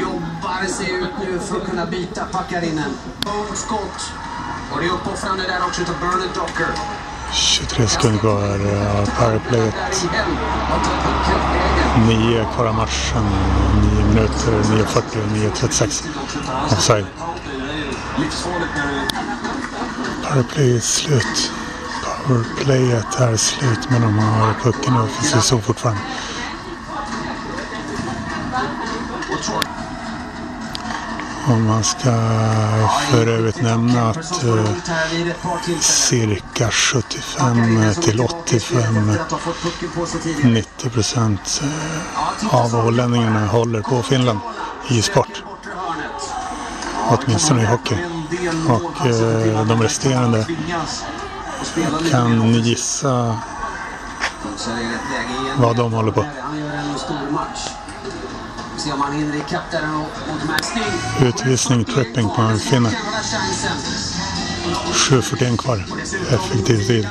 Jobbar 0.00 0.66
sig 0.68 0.90
ut 0.90 1.08
nu 1.20 1.38
för 1.38 1.56
att 1.56 1.70
kunna 1.70 1.86
byta 1.86 2.24
Packarinen. 2.24 2.90
Långt 3.24 3.58
skott. 3.58 4.12
Och 4.72 4.80
det 4.80 4.86
är 4.86 4.90
uppoffrande 4.90 5.42
där 5.42 5.66
också 5.66 5.82
utav 5.82 5.94
Bernard 6.00 6.34
Docker. 6.34 6.66
23 7.32 7.86
sekunder 7.86 8.18
kvar 8.18 8.34
av 8.34 9.06
powerplayet. 9.06 9.74
Där 9.74 10.12
igen. 10.12 10.36
Och 10.74 10.84
tar 10.84 10.96
pucken 11.04 11.40
vägen. 12.06 12.20
9 12.20 12.46
kvar 12.54 12.66
av 12.66 12.74
matchen. 12.74 13.24
9 13.94 14.04
minuter, 14.04 14.52
9.40, 14.52 15.02
9.36. 15.54 16.04
Offside. 16.72 17.06
Powerplay 20.22 20.76
är 20.76 20.80
slut. 20.80 21.52
Powerplayet 22.26 23.20
är 23.20 23.36
slut 23.36 23.90
men 23.90 24.02
de 24.02 24.18
har 24.18 24.54
pucken 24.54 24.94
i 24.94 24.98
offensiv 24.98 25.40
så 25.40 25.58
fortfarande. 25.58 26.00
Om 31.46 31.66
man 31.66 31.84
ska 31.84 32.12
för 33.10 33.26
övrigt 33.26 33.62
nämna 33.62 34.10
att 34.10 34.44
eh, 34.44 34.64
cirka 35.80 36.70
75 36.70 37.94
till 38.02 38.20
85 38.20 39.12
90 40.42 40.90
procent 40.90 41.62
eh, 41.62 42.54
av 42.54 42.86
ålänningarna 42.86 43.46
håller 43.46 43.82
på 43.82 44.02
Finland 44.02 44.38
i 44.90 45.02
sport. 45.02 45.42
Åtminstone 47.08 47.62
i 47.62 47.66
hockey. 47.66 47.96
Och 48.68 49.06
eh, 49.06 49.66
de 49.66 49.82
resterande 49.82 50.46
kan 52.10 52.52
ni 52.52 52.58
gissa 52.58 53.38
vad 55.56 55.76
de 55.76 55.92
håller 55.92 56.12
på. 56.12 56.24
Utvisning, 61.20 61.84
tripping 61.84 62.28
på 62.28 62.42
en 62.42 62.58
finne. 62.58 62.90
chansen. 62.90 63.76
7.41 64.92 65.56
kvar. 65.56 65.84
Effektiv 66.30 66.86
tid. 66.86 67.08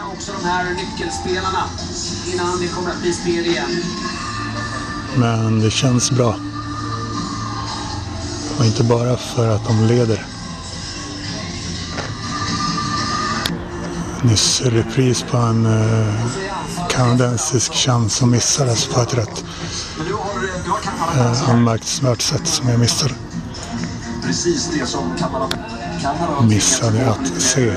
Men 5.15 5.59
det 5.59 5.71
känns 5.71 6.11
bra. 6.11 6.35
Och 8.59 8.65
inte 8.65 8.83
bara 8.83 9.17
för 9.17 9.55
att 9.55 9.67
de 9.67 9.85
leder. 9.87 10.25
Nyss 14.23 14.61
repris 14.61 15.23
på 15.23 15.37
en 15.37 15.65
eh, 15.65 16.15
kanadensisk 16.89 17.73
chans 17.73 18.15
som 18.15 18.31
missades 18.31 18.87
på 18.87 19.01
ett 19.01 19.13
rätt 19.13 19.45
eh, 21.15 21.49
anmärkningsvärt 21.49 22.21
sätt 22.21 22.47
som 22.47 22.69
jag 22.69 22.79
missade. 22.79 23.13
precis 24.25 24.69
det 24.79 24.85
som 24.85 25.15
Kanada... 25.19 25.49
Kanada 26.01 26.41
Missade 26.41 27.09
att 27.09 27.41
se 27.41 27.73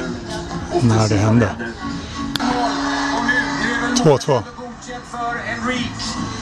när 0.82 1.08
det 1.08 1.16
hände. 1.16 1.50
Och 1.50 3.24
nu, 3.26 3.40
nu 3.62 3.72
är 3.72 3.88
väl 3.88 4.18
2-2. 4.18 4.42
godkänt 4.56 5.04
för 5.10 5.34
Enrique. 5.48 5.90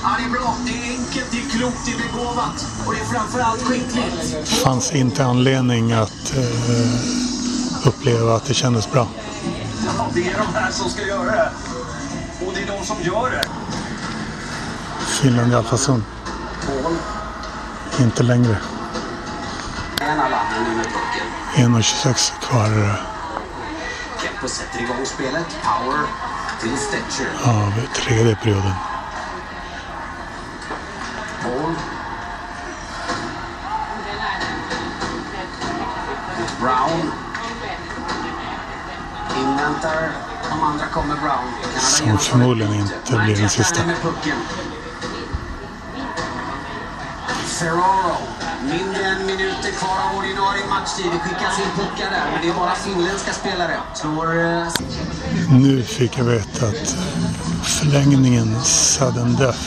Ja, 0.03 0.17
det 0.19 0.25
är 0.25 0.31
bra. 0.31 0.57
Det 0.67 0.73
är 0.73 0.91
enkelt, 0.99 1.27
det 1.31 1.37
är 1.39 1.59
klokt, 1.59 1.79
det 1.87 1.93
är 1.93 2.13
begåvat. 2.13 2.67
Och 2.87 2.95
det 2.95 3.01
är 3.01 3.05
framförallt 3.05 3.63
skickligt. 3.63 4.49
fanns 4.49 4.93
inte 4.93 5.25
anledning 5.25 5.93
att 5.93 6.37
eh, 6.37 7.89
uppleva 7.89 8.37
att 8.37 8.45
det 8.45 8.55
kändes 8.55 8.91
bra. 8.91 9.07
Ja, 9.85 10.11
det 10.15 10.29
är 10.29 10.39
de 10.39 10.55
här 10.55 10.71
som 10.71 10.91
ska 10.91 11.03
göra 11.03 11.31
det. 11.31 11.51
Och 12.47 12.53
det 12.55 12.63
är 12.63 12.67
de 12.67 12.85
som 12.87 12.97
gör 13.03 13.31
det. 13.31 13.43
Finland 15.23 15.53
i 15.53 15.55
alfazon. 15.55 16.05
Mål. 16.69 16.93
Inte 18.01 18.23
längre. 18.23 18.57
En 20.01 20.21
Alanen 20.21 20.65
nu 20.69 20.77
med 20.77 20.85
pucken. 20.85 21.83
1.26 21.83 22.33
kvar 22.41 22.97
Kempo 24.23 24.49
sätter 24.49 24.81
igång 24.83 25.07
spelet. 25.07 25.47
Power 25.63 25.99
till 26.61 26.79
Stetcher. 26.79 27.29
av 27.45 27.73
tredje 27.95 28.37
perioden. 28.37 28.73
Paul. 31.43 31.75
Brown. 36.61 37.22
Inväntar 39.63 40.11
de 40.51 40.63
andra 40.63 40.87
kommer 40.87 41.17
Brown. 41.17 41.81
Som 41.81 42.19
förmodligen 42.19 42.75
inte 42.75 43.25
blir 43.25 43.37
den 43.37 43.49
sista. 43.49 43.81
Ferraro. 47.47 48.17
Mindre 48.63 49.05
än 49.05 49.27
minuter 49.27 49.71
kvar 49.71 49.97
av 50.11 50.19
ordinarie 50.19 50.67
matchtid. 50.69 51.07
Det 51.13 51.19
skickas 51.19 51.59
in 51.59 51.65
puckar 51.77 52.11
där, 52.11 52.31
men 52.33 52.43
det 52.43 52.49
är 52.49 52.55
bara 52.55 52.75
finländska 52.75 53.33
spelare. 53.33 53.77
Slår 53.95 54.41
eh, 54.41 54.67
Nu 55.51 55.83
fick 55.83 56.19
jag 56.19 56.25
veta 56.25 56.67
att 56.67 56.97
förlängningen 57.63 58.63
sudden 58.65 59.37
death 59.37 59.61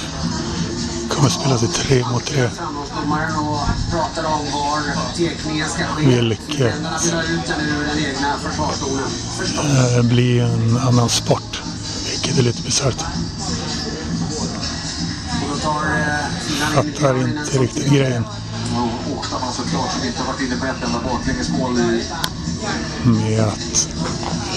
kommer 1.10 1.30
spelas 1.30 1.64
i 1.64 1.68
tre 1.68 2.04
mot 2.12 2.26
tre. 2.26 2.50
Framgångsdomaren 2.96 3.36
och 3.38 3.60
pratar 3.92 4.24
om 4.26 4.46
var 4.52 5.16
tekningen 5.18 5.70
ska 5.70 5.84
ske. 5.86 6.22
Vilket? 6.22 6.48
Finländarna 6.48 6.98
vill 7.04 7.14
ha 7.14 7.24
ut 7.24 7.48
den 7.48 7.60
ur 7.60 7.88
den 7.88 8.06
egna 8.06 8.38
försvarszonen. 8.44 9.10
Förstås. 9.38 9.66
Det 9.96 10.04
blir 10.04 10.42
en 10.44 10.78
annan 10.78 11.10
sport. 11.10 11.62
Vilket 12.12 12.38
är 12.40 12.44
lite 12.44 12.62
bisarrt. 12.62 13.06
Eh, 15.66 16.76
Fattar 16.76 17.22
inte 17.22 17.58
riktigt 17.58 17.92
grejen 17.92 18.24
med 23.04 23.40
att 23.40 23.90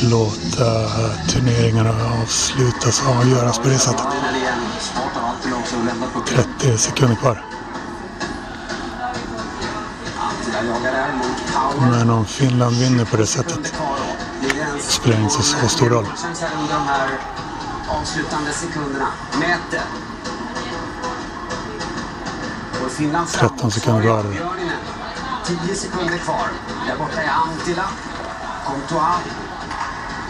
låta 0.03 0.89
turneringarna 1.29 1.95
avslutas 2.23 3.03
och 3.03 3.17
avgöras 3.17 3.59
på 3.59 3.69
det 3.69 3.79
sättet. 3.79 3.97
Björninen 4.11 4.43
igen. 4.43 4.59
Snart 4.81 5.13
har 5.15 5.29
alltid 5.29 5.53
också 5.53 5.77
lämnat 5.77 6.15
pucken. 6.15 6.45
30 6.61 6.79
sekunder 6.79 7.17
kvar. 7.17 7.58
Men 11.81 12.11
om 12.11 12.27
Finland 12.27 12.77
vinner 12.77 13.05
på 13.05 13.17
det 13.17 13.27
sättet 13.27 13.75
spelar 14.81 15.21
inte 15.21 15.43
så 15.43 15.69
stor 15.69 15.91
roll. 15.91 16.07
Avslutande 17.89 18.53
sekunderna. 18.53 19.09
Mäter. 19.39 19.83
går 22.83 22.89
Finland 22.89 23.29
13 23.29 23.71
sekunder 23.71 24.03
kvar. 24.03 24.23
Björninen. 24.23 24.81
10 25.65 25.75
sekunder 25.75 26.19
kvar. 26.19 26.49
Där 26.87 26.97
borta 26.99 27.23
är 27.23 27.31
Antila. 27.31 27.85
Courtois. 28.67 29.19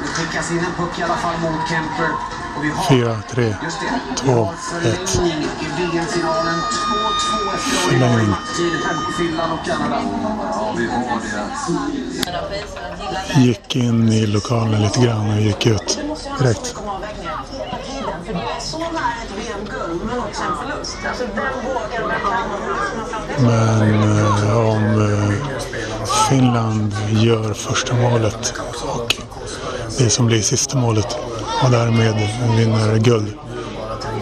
Det 0.03 0.09
skickas 0.09 0.51
in 0.51 0.59
en 0.59 0.73
puck 0.77 0.99
i 0.99 1.03
alla 1.03 1.17
fall 1.17 1.41
mot 1.41 1.69
Kemper. 1.69 2.38
4, 2.89 3.17
3, 3.31 3.55
2, 4.17 4.49
1. 4.85 5.21
Förlängning. 7.89 8.35
Gick 13.37 13.77
in 13.77 14.09
i 14.09 14.27
lokalen 14.27 14.83
lite 14.83 15.01
grann 15.01 15.31
och 15.31 15.41
gick 15.41 15.67
ut 15.67 15.99
direkt. 16.39 16.75
För 18.27 18.35
det 18.35 18.41
är 18.41 18.61
så 18.61 18.79
nära 18.79 18.89
ett 18.89 19.33
VM-guld, 19.37 20.01
men 20.05 20.19
också 20.19 20.43
en 20.43 20.57
förlust. 20.57 20.97
Alltså, 21.09 21.25
vem 21.35 21.45
vågar 21.65 22.03
Men 23.41 24.03
eh, 24.19 24.59
om 24.59 25.01
eh, 25.01 26.09
Finland 26.29 26.95
gör 27.11 27.55
första 27.55 27.95
målet 27.95 28.55
och 28.83 29.15
det 29.99 30.11
som 30.11 30.27
blir 30.27 30.43
sista 30.43 30.79
målet 30.79 31.19
och 31.65 31.71
därmed 31.71 32.15
vinner 32.57 32.99
guld. 32.99 33.35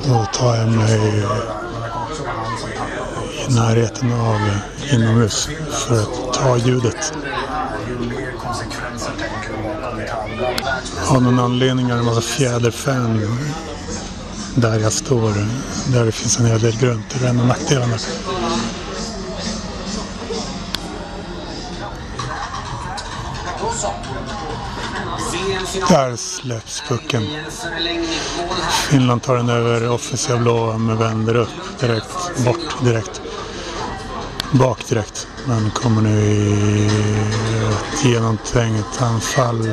Då 0.04 0.26
tar 0.32 0.56
jag 0.56 0.68
mig 0.68 1.24
i 3.48 3.54
närheten 3.54 4.12
av 4.12 4.40
inomhus 4.92 5.48
för 5.70 6.00
att 6.00 6.34
ta 6.34 6.56
ljudet. 6.56 7.12
Av 11.08 11.22
någon 11.22 11.38
anledning 11.38 11.90
är 11.90 11.94
det 11.94 12.00
en 12.00 12.04
massa 12.04 12.20
fjäderfän 12.20 13.38
där 14.54 14.78
jag 14.78 14.92
står. 14.92 15.32
Där 15.92 16.04
det 16.04 16.12
finns 16.12 16.38
en 16.38 16.46
hel 16.46 16.60
del 16.60 16.78
grönt. 16.78 17.04
Det 17.20 17.26
är 17.26 17.30
en 17.30 17.40
av 17.40 17.46
nackdelarna. 17.46 17.96
Där 25.80 26.16
släpps 26.16 26.82
pucken. 26.88 27.28
Finland 28.90 29.22
tar 29.22 29.36
den 29.36 29.48
över 29.48 29.90
offensiva 29.90 30.38
blå 30.38 30.78
men 30.78 30.98
vänder 30.98 31.36
upp 31.36 31.80
direkt. 31.80 32.44
Bort 32.44 32.84
direkt. 32.84 33.20
Bak 34.50 34.88
direkt. 34.88 35.26
Men 35.46 35.70
kommer 35.70 36.02
nu 36.02 36.20
i 36.20 36.86
ett 36.86 38.04
genomtänkt 38.04 39.02
anfall 39.02 39.66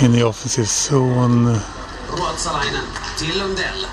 in 0.00 0.14
i 0.14 0.22
offensiv 0.22 0.64
zon. 0.64 1.60
Ruotsalainen 2.10 2.84
till 3.18 3.38
Lundell. 3.38 3.86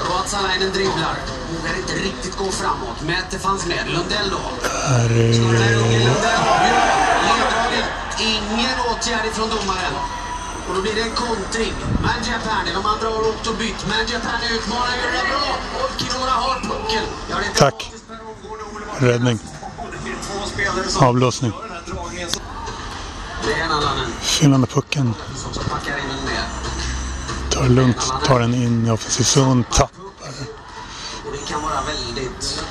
Ruotsalainen 0.00 0.72
dribblar. 0.72 1.16
Vågar 1.52 1.76
inte 1.76 1.92
riktigt 1.92 2.36
gå 2.36 2.50
framåt. 2.50 3.02
Mäte 3.06 3.38
fanns 3.38 3.66
med. 3.66 3.84
Lundell 3.86 4.30
då. 4.30 4.68
Här 4.88 5.10
är. 5.10 7.01
Ingen 8.20 8.76
åtgärd 8.90 9.26
ifrån 9.26 9.48
domaren. 9.48 9.94
Och 10.68 10.74
då 10.74 10.82
blir 10.82 10.94
det 10.94 11.02
en 11.02 11.14
kontring. 11.14 11.72
Mangiapane, 12.02 12.70
de 12.74 12.86
andra 12.86 13.08
har 13.08 13.28
åkt 13.28 13.46
och 13.46 13.56
bytt. 13.56 13.86
Mangiapane 13.88 14.46
utmanar, 14.56 14.96
gör 15.02 15.12
det 15.12 15.28
bra. 15.28 15.56
Olkinuora 15.84 16.30
har 16.30 16.60
pucken. 16.60 17.04
Tack. 17.56 17.92
räddning. 18.98 19.38
Avblåsning. 21.00 21.52
Finland 24.20 24.68
pucken. 24.68 25.14
Tar 27.50 27.62
det 27.62 27.68
lugnt. 27.68 28.12
Tar 28.24 28.40
den 28.40 28.54
in 28.54 28.86
i 28.86 28.90
offensiv 28.90 29.24
zon. 29.24 29.64
Tappar. 29.64 30.02
Och 31.26 31.32
det 31.32 31.52
kan 31.52 31.62
vara 31.62 31.80
väldigt 31.82 32.64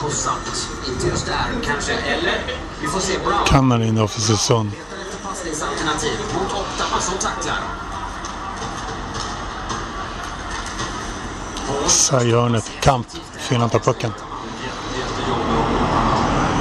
kostsamt. 0.00 0.68
Inte 0.88 1.06
just 1.06 1.26
där 1.26 1.46
kanske. 1.64 1.92
Eller, 1.92 2.42
vi 2.80 2.86
får 2.88 3.00
se. 3.00 3.18
Brown 3.18 3.44
Kan 3.46 3.82
in 3.82 3.98
offensiv 3.98 4.34
zon. 4.36 4.66
letar 4.66 5.02
efter 5.02 5.28
passningsalternativ 5.28 6.18
mot 6.34 6.52
Ottawa 6.52 7.00
som 7.00 7.18
tacklar. 7.18 7.58
Sarghörnet. 11.86 12.70
Kamp. 12.80 13.06
Finland 13.38 13.72
tar 13.72 13.78
pucken. 13.78 14.12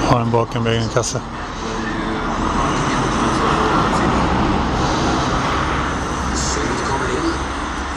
Har 0.07 0.19
den 0.19 0.31
bakom 0.31 0.67
egen 0.67 0.89
kasse. 0.89 1.21
Syd 6.35 6.87
kommer 6.87 7.09
in. 7.09 7.33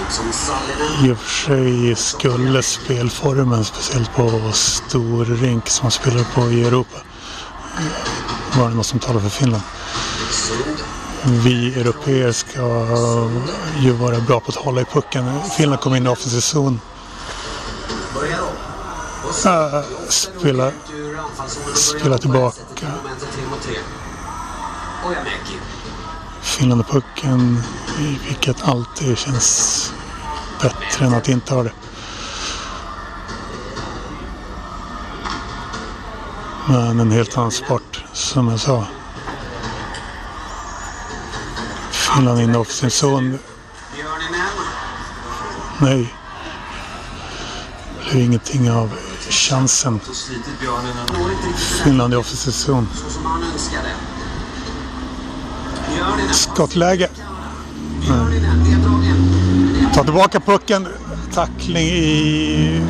Liksom 0.05 0.33
Sallinen. 0.33 0.88
I 1.05 1.11
och 1.11 1.18
för 1.18 1.30
sig 1.30 1.96
skulle 1.96 2.62
spelformen, 2.62 3.64
speciellt 3.64 4.14
på 4.14 4.53
stor 4.53 5.24
rink 5.24 5.68
som 5.68 5.84
man 5.84 5.90
spelar 5.90 6.24
på 6.34 6.51
i 6.51 6.64
Europa, 6.64 6.99
var 8.59 8.68
det 8.68 8.74
något 8.74 8.86
som 8.86 8.99
talar 8.99 9.20
för 9.20 9.28
Finland. 9.28 9.62
Vi 11.24 11.80
europeer 11.80 12.32
ska 12.32 12.86
ju 13.80 13.92
vara 13.92 14.20
bra 14.20 14.40
på 14.40 14.49
att 14.49 14.57
hålla 14.57 14.80
i 14.80 14.84
pucken. 14.84 15.40
Finland 15.57 15.80
kom 15.80 15.94
in 15.94 16.07
i 16.07 16.09
offensiv 16.09 16.40
zon. 16.40 16.80
Äh, 19.46 19.82
spela, 20.09 20.72
spela 21.74 22.18
tillbaka. 22.18 22.61
i 26.42 26.46
Finland 26.46 26.80
och 26.80 26.88
pucken, 26.88 27.62
vilket 28.26 28.68
alltid 28.68 29.18
känns 29.18 29.92
bättre 30.63 31.07
än 31.07 31.15
att 31.15 31.29
inte 31.29 31.55
ha 31.55 31.63
det. 31.63 31.73
Men 36.69 37.01
en 37.01 37.11
helt 37.11 37.37
annan 37.39 37.51
sport, 37.51 38.05
som 38.13 38.49
jag 38.49 38.61
sa. 38.61 38.87
Finland 41.91 42.41
in 42.41 42.55
i 42.55 42.57
offensiv 42.57 42.89
zon. 42.89 43.39
Nej. 45.79 46.15
Det 48.05 48.11
blev 48.11 48.25
ingenting 48.25 48.71
av 48.71 48.91
chansen. 49.31 50.01
Finland 51.85 52.15
i 52.15 52.17
offensiv 52.17 52.51
zon. 52.51 52.89
Skottläge. 56.33 57.09
Björninen. 58.01 59.38
Ta 59.99 60.05
tillbaka 60.05 60.40
pucken. 60.40 60.88
Tackling 61.34 61.86
i... 61.86 62.82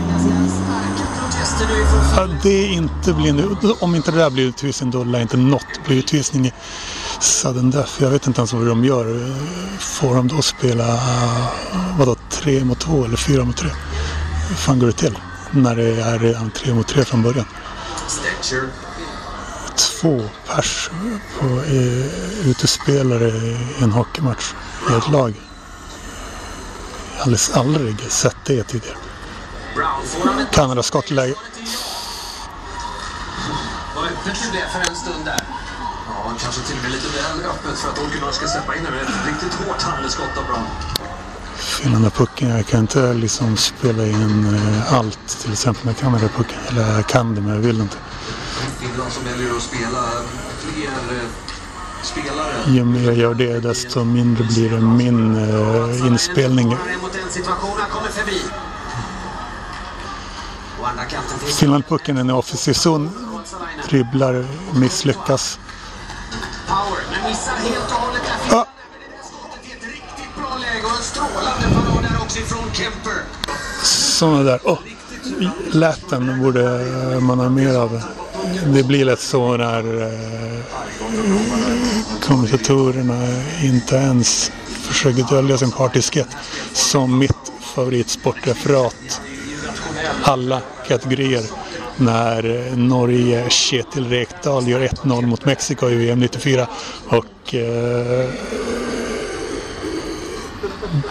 Ja, 2.16 2.28
det 2.42 2.64
inte 2.64 3.12
blir 3.12 3.32
nu. 3.32 3.56
Om 3.80 3.94
inte 3.94 4.10
det 4.10 4.18
där 4.18 4.30
blir 4.30 4.44
utvisning 4.44 4.90
då 4.90 5.04
lär 5.04 5.20
inte 5.20 5.36
något 5.36 5.84
bli 5.86 5.98
utvisning 5.98 6.46
i 6.46 6.52
sudden 7.20 7.70
death. 7.70 8.02
Jag 8.02 8.10
vet 8.10 8.26
inte 8.26 8.40
ens 8.40 8.52
vad 8.52 8.66
de 8.66 8.84
gör. 8.84 9.34
Får 9.78 10.14
de 10.14 10.28
då 10.28 10.42
spela 10.42 11.00
vadå, 11.98 12.16
tre 12.30 12.64
mot 12.64 12.80
två 12.80 13.04
eller 13.04 13.16
fyra 13.16 13.44
mot 13.44 13.56
tre? 13.56 13.70
Hur 14.48 14.56
fan 14.56 14.78
går 14.78 14.86
det 14.86 14.92
till? 14.92 15.18
När 15.50 15.76
det 15.76 16.00
är 16.00 16.18
redan 16.18 16.50
tre 16.50 16.74
mot 16.74 16.88
tre 16.88 17.04
från 17.04 17.22
början. 17.22 17.46
Två 19.76 20.22
pers 20.46 20.90
på 21.40 21.46
eh, 21.46 22.48
utespelare 22.48 23.28
i 23.28 23.82
en 23.82 23.92
hockeymatch 23.92 24.52
i 24.90 24.94
ett 24.94 25.12
lag. 25.12 25.47
Jag 27.18 27.22
har 27.22 27.26
alldeles 27.26 27.50
aldrig 27.50 28.00
sett 28.10 28.36
det 28.44 28.62
tidigare. 28.62 28.96
Kanada 30.52 30.82
skottläge. 30.82 31.34
Vad 33.94 34.04
öppet 34.04 34.42
det 34.44 34.50
blev 34.50 34.60
för 34.60 34.90
en 34.90 34.96
stund 34.96 35.24
där. 35.24 35.40
Ja, 36.08 36.32
kanske 36.42 36.60
till 36.60 36.76
och 36.76 36.82
med 36.82 36.92
lite 36.92 37.06
väl 37.06 37.50
öppet 37.50 37.78
för 37.78 37.88
att 37.88 37.98
ska 38.32 38.46
släppa 38.46 38.76
in 38.76 38.86
ett 39.02 39.26
riktigt 39.26 39.54
hårt 39.54 39.82
handelsskott 39.82 40.38
av 40.38 40.44
Brown. 40.44 40.66
Finland 41.56 42.04
pucken. 42.10 42.48
Jag 42.48 42.66
kan 42.66 42.80
inte 42.80 43.14
liksom 43.14 43.56
spela 43.56 44.06
in 44.06 44.54
eh, 44.54 44.94
allt 44.94 45.28
till 45.42 45.52
exempel 45.52 45.86
med 45.86 45.96
Kanada-pucken. 45.96 46.58
Eller 46.68 46.92
jag 46.92 47.06
kan 47.06 47.34
det 47.34 47.40
men 47.40 47.54
jag 47.54 47.60
vill 47.60 47.80
inte. 47.80 47.96
Finland 48.80 49.12
som 49.12 49.24
väljer 49.24 49.56
att 49.56 49.62
spela 49.62 50.02
fler 50.58 51.28
spelare. 52.02 52.54
Ju 52.66 52.84
mer 52.84 53.00
jag 53.04 53.16
gör 53.16 53.34
det 53.34 53.60
desto 53.60 54.04
mindre 54.04 54.44
blir 54.44 54.70
det 54.70 54.80
min 54.80 55.36
eh, 55.36 56.06
inspelning. 56.06 56.76
Finland 61.46 61.86
pucken 61.86 62.18
är 62.18 62.28
i 62.28 62.32
offensiv 62.32 62.72
zon. 62.72 63.10
Dribblar, 63.88 64.46
misslyckas. 64.74 65.58
Power, 66.66 67.00
men 67.10 67.30
missar 67.30 67.52
helt 67.52 67.90
och 67.90 67.96
hållet 67.96 68.22
där. 68.24 68.56
Ja. 68.56 68.66
Skottet 69.22 69.64
i 69.64 69.72
ett 69.72 69.84
riktigt 69.84 70.36
bra 70.36 70.58
läge 70.58 70.84
och 70.84 70.96
en 70.96 71.02
strålande 71.02 71.66
parad 71.74 72.02
där 72.02 72.22
också 72.22 72.38
ifrån 72.38 72.72
Kemper. 72.72 73.22
Sådana 73.82 74.42
där. 74.42 74.60
Oh, 74.64 74.78
läten 75.70 76.42
borde 76.42 76.62
man 77.20 77.38
ha 77.38 77.48
mer 77.48 77.74
av. 77.74 78.02
Det 78.74 78.82
blir 78.82 79.04
lätt 79.04 79.20
så 79.20 79.56
när 79.56 80.02
eh, 80.02 80.60
kommentatorerna 82.20 83.26
inte 83.62 83.96
ens 83.96 84.52
försöker 84.68 85.22
dölja 85.22 85.58
sin 85.58 85.70
partiskhet. 85.70 86.28
Som 86.72 87.18
mitt 87.18 87.52
favoritsportreferat 87.60 89.20
alla 90.22 90.60
kategorier 90.88 91.42
när 91.96 92.66
eh, 92.70 92.76
Norge 92.76 93.50
Kjetil 93.50 94.08
Rekdal 94.08 94.68
gör 94.68 94.80
1-0 94.80 95.26
mot 95.26 95.44
Mexiko 95.44 95.88
i 95.88 95.94
VM 95.94 96.20
94 96.20 96.66
och 97.08 97.54
eh, 97.54 98.28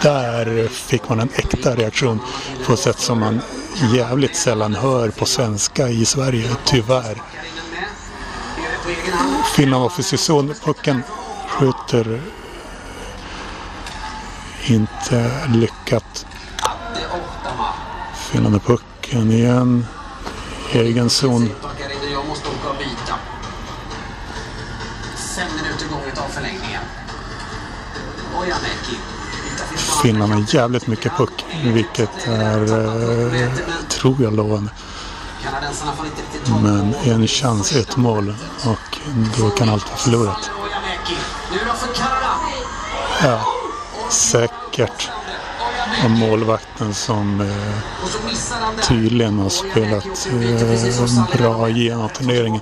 där 0.01 0.67
fick 0.67 1.09
man 1.09 1.19
en 1.19 1.29
äkta 1.35 1.75
reaktion 1.75 2.19
på 2.65 2.73
ett 2.73 2.79
sätt 2.79 2.99
som 2.99 3.19
man 3.19 3.41
jävligt 3.93 4.35
sällan 4.35 4.75
hör 4.75 5.09
på 5.09 5.25
svenska 5.25 5.89
i 5.89 6.05
Sverige, 6.05 6.49
tyvärr. 6.65 7.21
Finland 9.55 9.83
var 9.83 9.89
för 9.89 10.17
zon. 10.17 10.53
Pucken 10.63 11.03
skjuter 11.47 12.21
inte 14.67 15.31
lyckat. 15.47 16.25
Finland 18.15 18.55
är 18.55 18.59
pucken 18.59 19.31
igen. 19.31 19.85
Egen 20.71 21.09
zon. 21.09 21.49
Finland 30.01 30.33
har 30.33 30.55
jävligt 30.55 30.87
mycket 30.87 31.17
puck, 31.17 31.45
vilket 31.63 32.27
är, 32.27 32.61
eh, 32.61 33.49
tror 33.89 34.21
jag, 34.21 34.35
lovande. 34.35 34.71
Men 36.61 36.95
en 37.03 37.27
chans, 37.27 37.75
ett 37.75 37.97
mål 37.97 38.35
och 38.65 38.97
då 39.37 39.49
kan 39.49 39.69
allt 39.69 39.87
vara 39.87 39.97
förlorat. 39.97 40.49
Ja, 43.23 43.45
säkert. 44.09 45.09
Och 46.03 46.11
målvakten 46.11 46.93
som 46.93 47.41
eh, 47.41 48.79
tydligen 48.87 49.39
har 49.39 49.49
spelat 49.49 50.27
eh, 50.31 51.37
bra 51.37 51.69
genom 51.69 52.09
turneringen. 52.09 52.61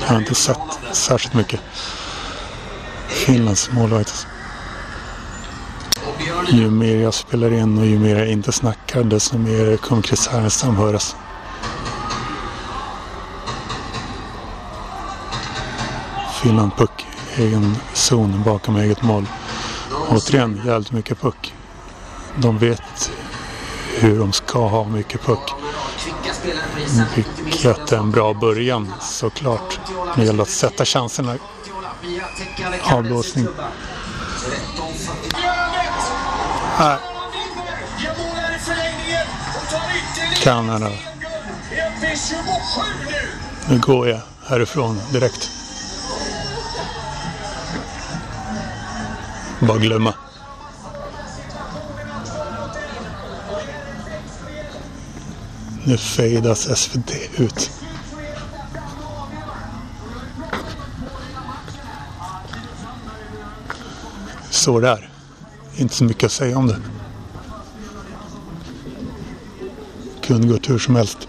Jag 0.00 0.08
har 0.08 0.16
inte 0.16 0.34
sett 0.34 0.56
särskilt 0.92 1.34
mycket. 1.34 1.60
Finlands 3.08 3.70
målvakt. 3.70 4.26
Ju 6.52 6.70
mer 6.70 6.96
jag 6.96 7.14
spelar 7.14 7.52
in 7.52 7.78
och 7.78 7.86
ju 7.86 7.98
mer 7.98 8.16
jag 8.16 8.28
inte 8.28 8.52
snackar 8.52 9.04
desto 9.04 9.38
mer 9.38 9.76
kommer 9.76 10.02
Chris 10.02 10.28
Härenstam 10.28 10.76
höras. 10.76 11.16
Finland 16.42 16.76
puck, 16.76 17.06
egen 17.36 17.76
zon 17.94 18.42
bakom 18.42 18.76
eget 18.76 19.02
mål. 19.02 19.26
Återigen 20.08 20.60
jävligt 20.66 20.92
mycket 20.92 21.20
puck. 21.20 21.54
De 22.36 22.58
vet 22.58 23.10
hur 23.98 24.18
de 24.18 24.32
ska 24.32 24.68
ha 24.68 24.84
mycket 24.84 25.22
puck. 25.22 25.52
Vilket 27.44 27.92
är 27.92 27.96
en 27.96 28.10
bra 28.10 28.34
början 28.34 28.92
såklart. 29.00 29.80
Det 30.16 30.24
gäller 30.24 30.42
att 30.42 30.50
sätta 30.50 30.84
chanserna. 30.84 31.36
Avblåsning. 32.82 33.46
Rätt 36.80 36.86
om 36.86 37.32
40. 38.58 38.72
Här. 40.18 40.42
Kanada. 40.42 40.90
Nu 43.68 43.78
går 43.78 44.08
jag 44.08 44.20
härifrån 44.46 45.00
direkt. 45.12 45.50
Bara 49.60 49.78
glömma. 49.78 50.14
Nu 55.84 55.98
fejdas 55.98 56.78
SVT 56.78 57.10
ut. 57.36 57.70
Så 64.50 64.80
där. 64.80 65.10
Inte 65.80 65.94
så 65.94 66.04
mycket 66.04 66.24
att 66.24 66.32
säga 66.32 66.58
om 66.58 66.66
det. 66.66 66.80
Kunde 70.22 70.48
gått 70.48 70.70
hur 70.70 70.78
som 70.78 70.96
helst. 70.96 71.28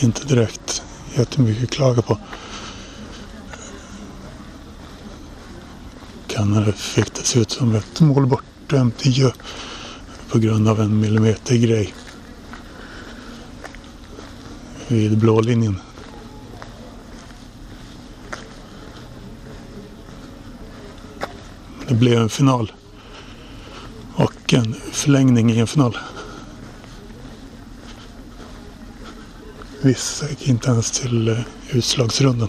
Inte 0.00 0.26
direkt 0.26 0.82
jättemycket 1.14 1.64
att 1.64 1.70
klaga 1.70 2.02
på. 2.02 2.18
Kanada 6.26 6.72
fick 6.72 7.14
det 7.14 7.22
se 7.22 7.40
ut 7.40 7.50
som 7.50 7.74
ett 7.74 8.00
mål 8.00 8.26
bortdömt 8.26 9.06
i 9.06 9.30
på 10.30 10.38
grund 10.38 10.68
av 10.68 10.80
en 10.80 11.00
millimeter 11.00 11.56
grej 11.56 11.94
vid 14.88 15.18
blå 15.18 15.40
linjen. 15.40 15.80
Blev 22.00 22.18
en 22.18 22.28
final. 22.28 22.72
Och 24.14 24.54
en 24.54 24.74
förlängning 24.92 25.50
i 25.50 25.58
en 25.58 25.66
final. 25.66 25.98
Vissa 29.82 30.28
gick 30.28 30.48
inte 30.48 30.70
ens 30.70 30.90
till 30.90 31.28
eh, 31.28 31.38
utslagsrunden. 31.70 32.48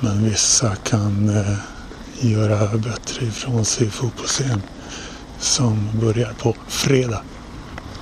Men 0.00 0.24
vissa 0.24 0.76
kan 0.76 1.28
eh, 1.28 1.58
göra 2.20 2.76
bättre 2.78 3.26
ifrån 3.26 3.64
sig 3.64 3.86
i 3.86 3.90
fotbollsscen 3.90 4.62
som 5.38 5.88
börjar 6.00 6.32
på 6.32 6.56
fredag. 6.68 7.22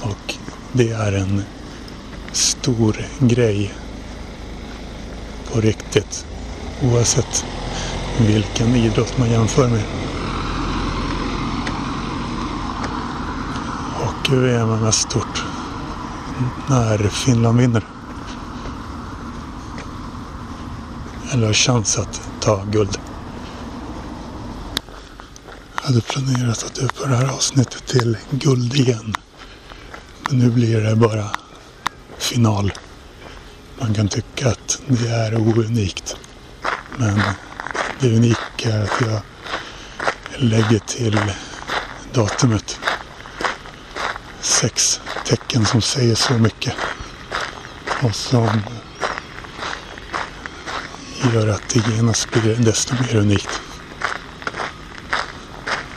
Och 0.00 0.34
det 0.72 0.90
är 0.90 1.12
en 1.12 1.42
stor 2.32 2.96
grej 3.18 3.72
på 5.52 5.60
riktigt. 5.60 6.26
Oavsett 6.82 7.44
vilken 8.18 8.76
idrott 8.76 9.18
man 9.18 9.30
jämför 9.30 9.68
med. 9.68 9.82
Hockey-VM 13.94 14.70
är 14.70 14.76
mest 14.76 15.00
stort 15.00 15.44
när 16.68 17.08
Finland 17.08 17.58
vinner. 17.58 17.84
Eller 21.32 21.46
har 21.46 21.54
chans 21.54 21.98
att 21.98 22.20
ta 22.40 22.64
guld. 22.64 22.98
Jag 25.76 25.82
hade 25.82 26.00
planerat 26.00 26.64
att 26.64 26.74
döpa 26.74 27.06
det 27.08 27.16
här 27.16 27.34
avsnittet 27.34 27.86
till 27.86 28.16
guld 28.30 28.74
igen. 28.74 29.14
Men 30.28 30.38
nu 30.38 30.50
blir 30.50 30.80
det 30.80 30.96
bara 30.96 31.30
final. 32.18 32.72
Man 33.82 33.94
kan 33.94 34.08
tycka 34.08 34.48
att 34.48 34.82
det 34.86 35.08
är 35.08 35.34
ounikt. 35.34 36.16
Men 36.96 37.20
det 38.00 38.16
unika 38.16 38.72
är 38.72 38.82
att 38.82 39.00
jag 39.00 39.20
lägger 40.36 40.78
till 40.78 41.20
datumet 42.12 42.80
sex 44.40 45.00
tecken 45.24 45.66
som 45.66 45.82
säger 45.82 46.14
så 46.14 46.32
mycket. 46.32 46.74
Och 48.02 48.14
som 48.14 48.60
gör 51.34 51.48
att 51.48 51.68
det 51.68 51.88
genast 51.88 52.30
blir 52.30 52.56
desto 52.56 52.94
mer 52.94 53.16
unikt. 53.16 53.60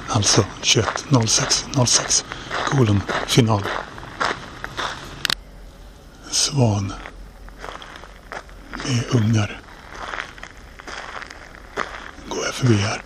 Alltså 0.08 0.46
21.06.06 0.62 2.24
kolon 2.70 3.02
final. 3.28 3.64
Svan 6.32 6.94
med 8.86 9.16
ungar. 9.24 9.62
Går 12.30 12.46
jag 12.46 12.54
förbi 12.54 12.76
här. 12.76 13.02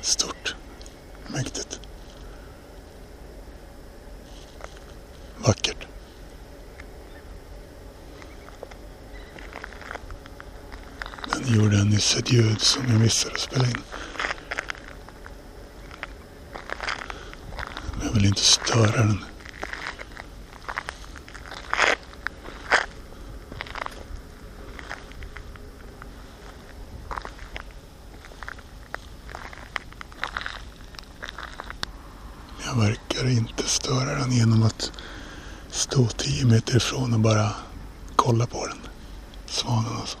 Stort. 0.00 0.54
Mäktigt. 1.26 1.80
Vackert. 5.36 5.86
Den 11.32 11.54
gjorde 11.54 11.84
nyss 11.84 12.16
ett 12.16 12.32
ljud 12.32 12.60
som 12.60 12.82
jag 12.88 13.00
missade 13.00 13.34
att 13.34 13.40
spela 13.40 13.66
in. 13.66 13.82
Men 17.98 18.06
jag 18.06 18.12
vill 18.14 18.24
inte 18.24 18.40
störa 18.40 18.96
den. 18.96 19.24
Jag 32.66 32.74
Jag 32.74 32.82
verkar 32.82 33.28
inte 33.28 33.62
störa 33.62 34.18
den 34.18 34.32
genom 34.32 34.62
att 34.62 34.92
stå 35.70 36.06
10 36.06 36.44
meter 36.74 36.86
ifrån 36.86 37.14
och 37.14 37.20
bara 37.20 37.50
kolla 38.16 38.46
på 38.46 38.66
den. 38.66 38.78
Svanen 39.46 39.96
alltså. 40.00 40.18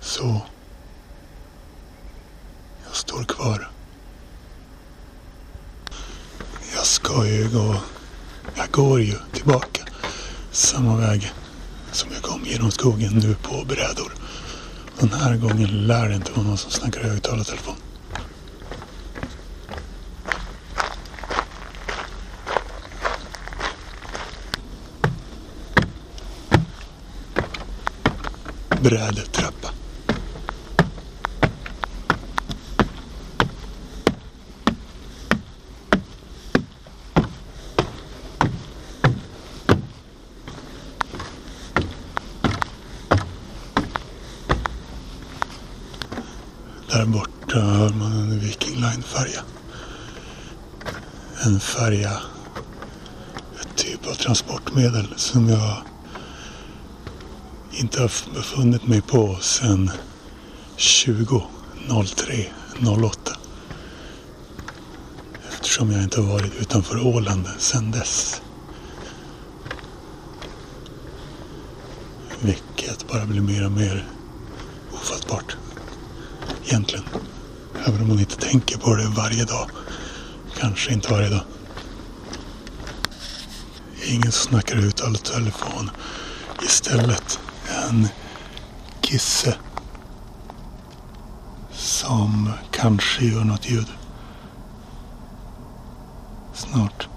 Så. 0.00 0.40
Jag 2.86 2.96
står 2.96 3.24
kvar. 3.24 3.70
Jag 6.74 6.86
ska 6.86 7.26
ju 7.26 7.48
gå. 7.48 7.76
Jag 8.54 8.70
går 8.70 9.00
ju 9.00 9.14
tillbaka 9.32 9.82
samma 10.52 10.96
väg 10.96 11.32
som 11.92 12.10
jag 12.12 12.22
kom 12.22 12.44
genom 12.44 12.70
skogen 12.70 13.12
nu 13.12 13.34
på 13.34 13.64
brädor. 13.64 14.12
Den 14.98 15.12
här 15.12 15.36
gången 15.36 15.86
lär 15.86 16.08
det 16.08 16.14
inte 16.14 16.32
vara 16.32 16.46
någon 16.46 16.58
som 16.58 16.70
snackar 16.70 17.00
i 17.00 17.08
högtalartelefon. 17.08 17.85
Brädetrappa. 28.86 29.68
Där 46.88 47.06
borta 47.06 47.60
hör 47.60 47.88
man 47.88 48.12
en 48.12 48.40
Viking 48.40 48.74
Line-färja. 48.74 49.40
En 51.44 51.60
färja, 51.60 52.12
ett 53.60 53.76
typ 53.76 54.06
av 54.06 54.14
transportmedel 54.14 55.14
som 55.16 55.48
jag 55.48 55.76
inte 57.76 58.00
har 58.00 58.34
befunnit 58.34 58.86
mig 58.86 59.00
på 59.00 59.38
sedan 59.40 59.90
20.03.08. 60.76 63.12
Eftersom 65.48 65.92
jag 65.92 66.02
inte 66.02 66.20
har 66.20 66.32
varit 66.32 66.54
utanför 66.60 67.06
Åland 67.06 67.48
sedan 67.58 67.90
dess. 67.90 68.42
Vilket 72.40 73.08
bara 73.08 73.26
blir 73.26 73.40
mer 73.40 73.66
och 73.66 73.72
mer 73.72 74.08
ofattbart 74.92 75.56
egentligen. 76.66 77.04
Även 77.86 78.00
om 78.00 78.08
man 78.08 78.18
inte 78.18 78.36
tänker 78.36 78.78
på 78.78 78.94
det 78.94 79.08
varje 79.08 79.44
dag. 79.44 79.70
Kanske 80.58 80.92
inte 80.92 81.12
varje 81.12 81.28
dag. 81.28 81.44
Ingen 84.06 84.32
snackar 84.32 84.76
ut 84.76 85.00
all 85.00 85.16
telefon. 85.16 85.90
Istället 86.62 87.38
en 87.88 88.08
kisse. 89.00 89.56
Som 91.72 92.52
kanske 92.70 93.24
gör 93.24 93.44
något 93.44 93.70
ljud. 93.70 93.86
Snart. 96.54 97.08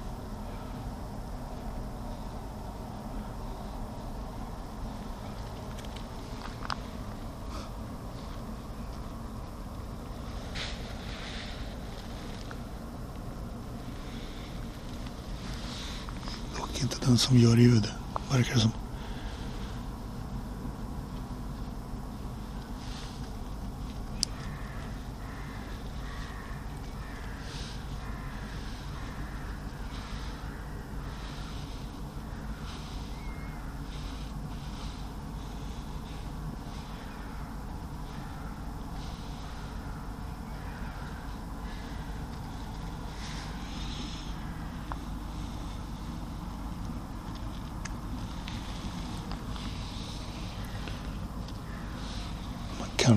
Dock 16.58 16.82
inte 16.82 17.06
den 17.06 17.18
som 17.18 17.38
gör 17.38 17.58
ljud, 17.58 17.88
verkar 18.32 18.54
det 18.54 18.60
som. 18.60 18.72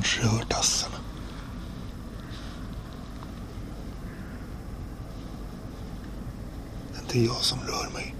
Man 0.03 0.07
kanske 0.07 0.27
hör 0.29 0.45
tassarna. 0.45 0.97
Det 6.93 6.99
är 6.99 7.03
inte 7.03 7.21
jag 7.21 7.37
som 7.45 7.59
rör 7.61 7.91
mig. 7.95 8.15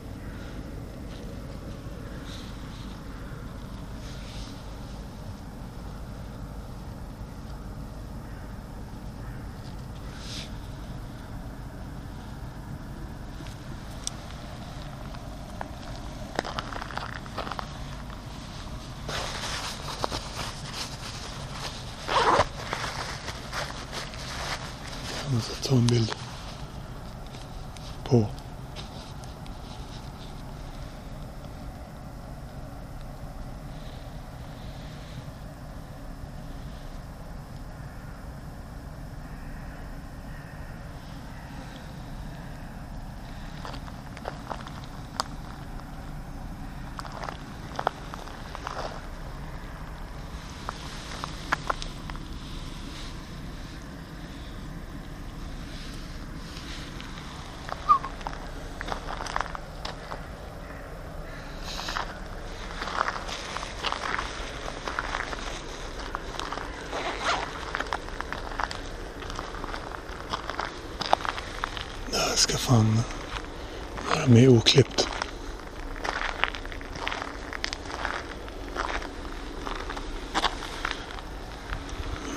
Jag 25.25 25.35
måste 25.35 25.69
ta 25.69 25.75
en 25.75 25.87
bild. 25.87 26.15
På. 28.05 28.27
Det 72.11 72.37
fan 72.73 73.03
vara 74.09 74.27
med 74.27 74.49
oklippt. 74.49 75.09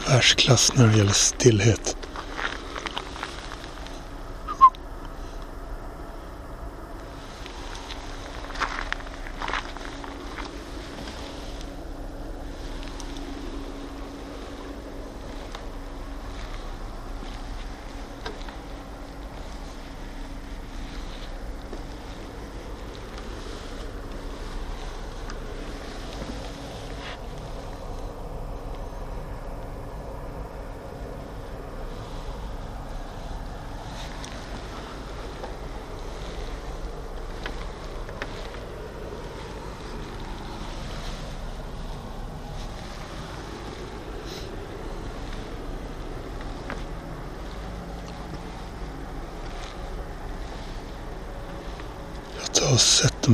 Världsklass 0.08 0.72
när 0.76 0.88
det 0.88 0.98
gäller 0.98 1.14
stillhet. 1.14 2.05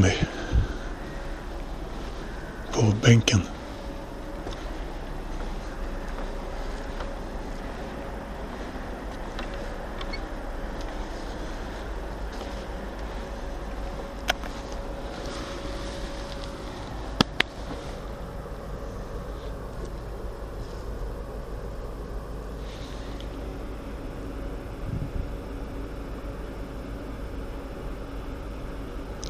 Och 0.02 0.08
sätter 0.08 0.26
mig 0.26 0.28
på 2.72 2.82
bänken. 3.02 3.42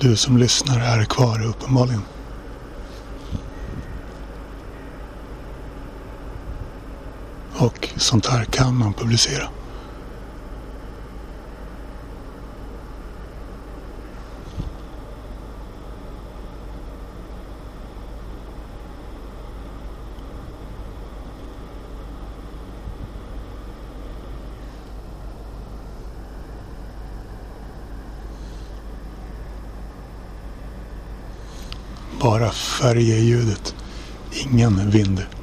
Du 0.02 0.16
som 0.16 0.38
lyssnar 0.38 0.80
är 0.80 1.06
kvar 1.06 1.46
uppenbarligen. 1.46 2.02
Och 7.54 7.90
sånt 7.98 8.26
här 8.26 8.46
kan 8.46 8.78
man 8.78 8.94
publicera. 8.94 9.50
Sverige-ljudet. 32.92 33.76
Ingen 34.32 34.92
vind. 34.92 35.41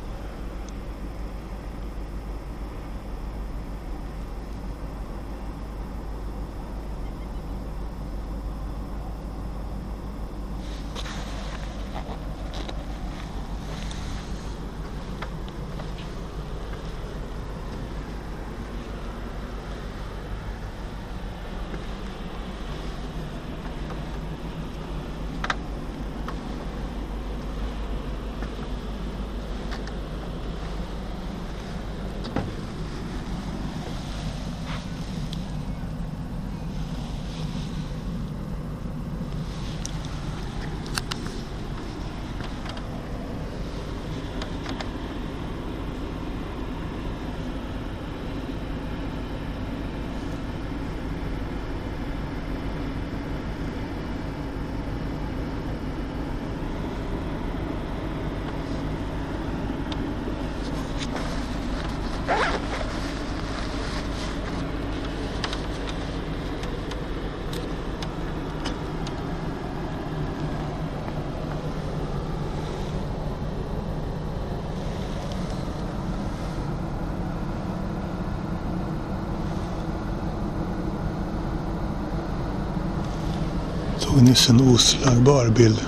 Tog 84.29 84.33
nyss 84.33 84.51
en 84.51 84.75
oslagbar 84.75 85.49
bild. 85.49 85.81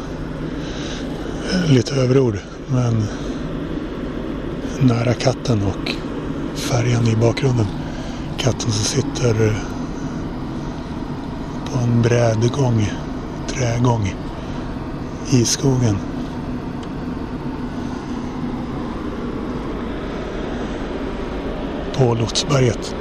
Lite 1.69 1.95
överord, 1.95 2.39
men 2.69 3.05
nära 4.81 5.15
katten 5.15 5.63
och 5.63 5.95
färjan 6.55 7.07
i 7.07 7.17
bakgrunden. 7.17 7.67
Katten 8.39 8.71
som 8.71 8.85
sitter 8.85 9.55
på 11.73 11.79
en 11.79 12.03
brädgång, 12.03 12.93
trägång 13.49 14.15
i 15.31 15.45
skogen. 15.45 15.97
På 21.95 22.15
Lotsberget 22.15 22.95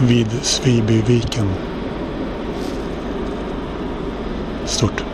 vid 0.00 0.28
Svibyviken. 0.42 1.69
Stort. 4.70 5.09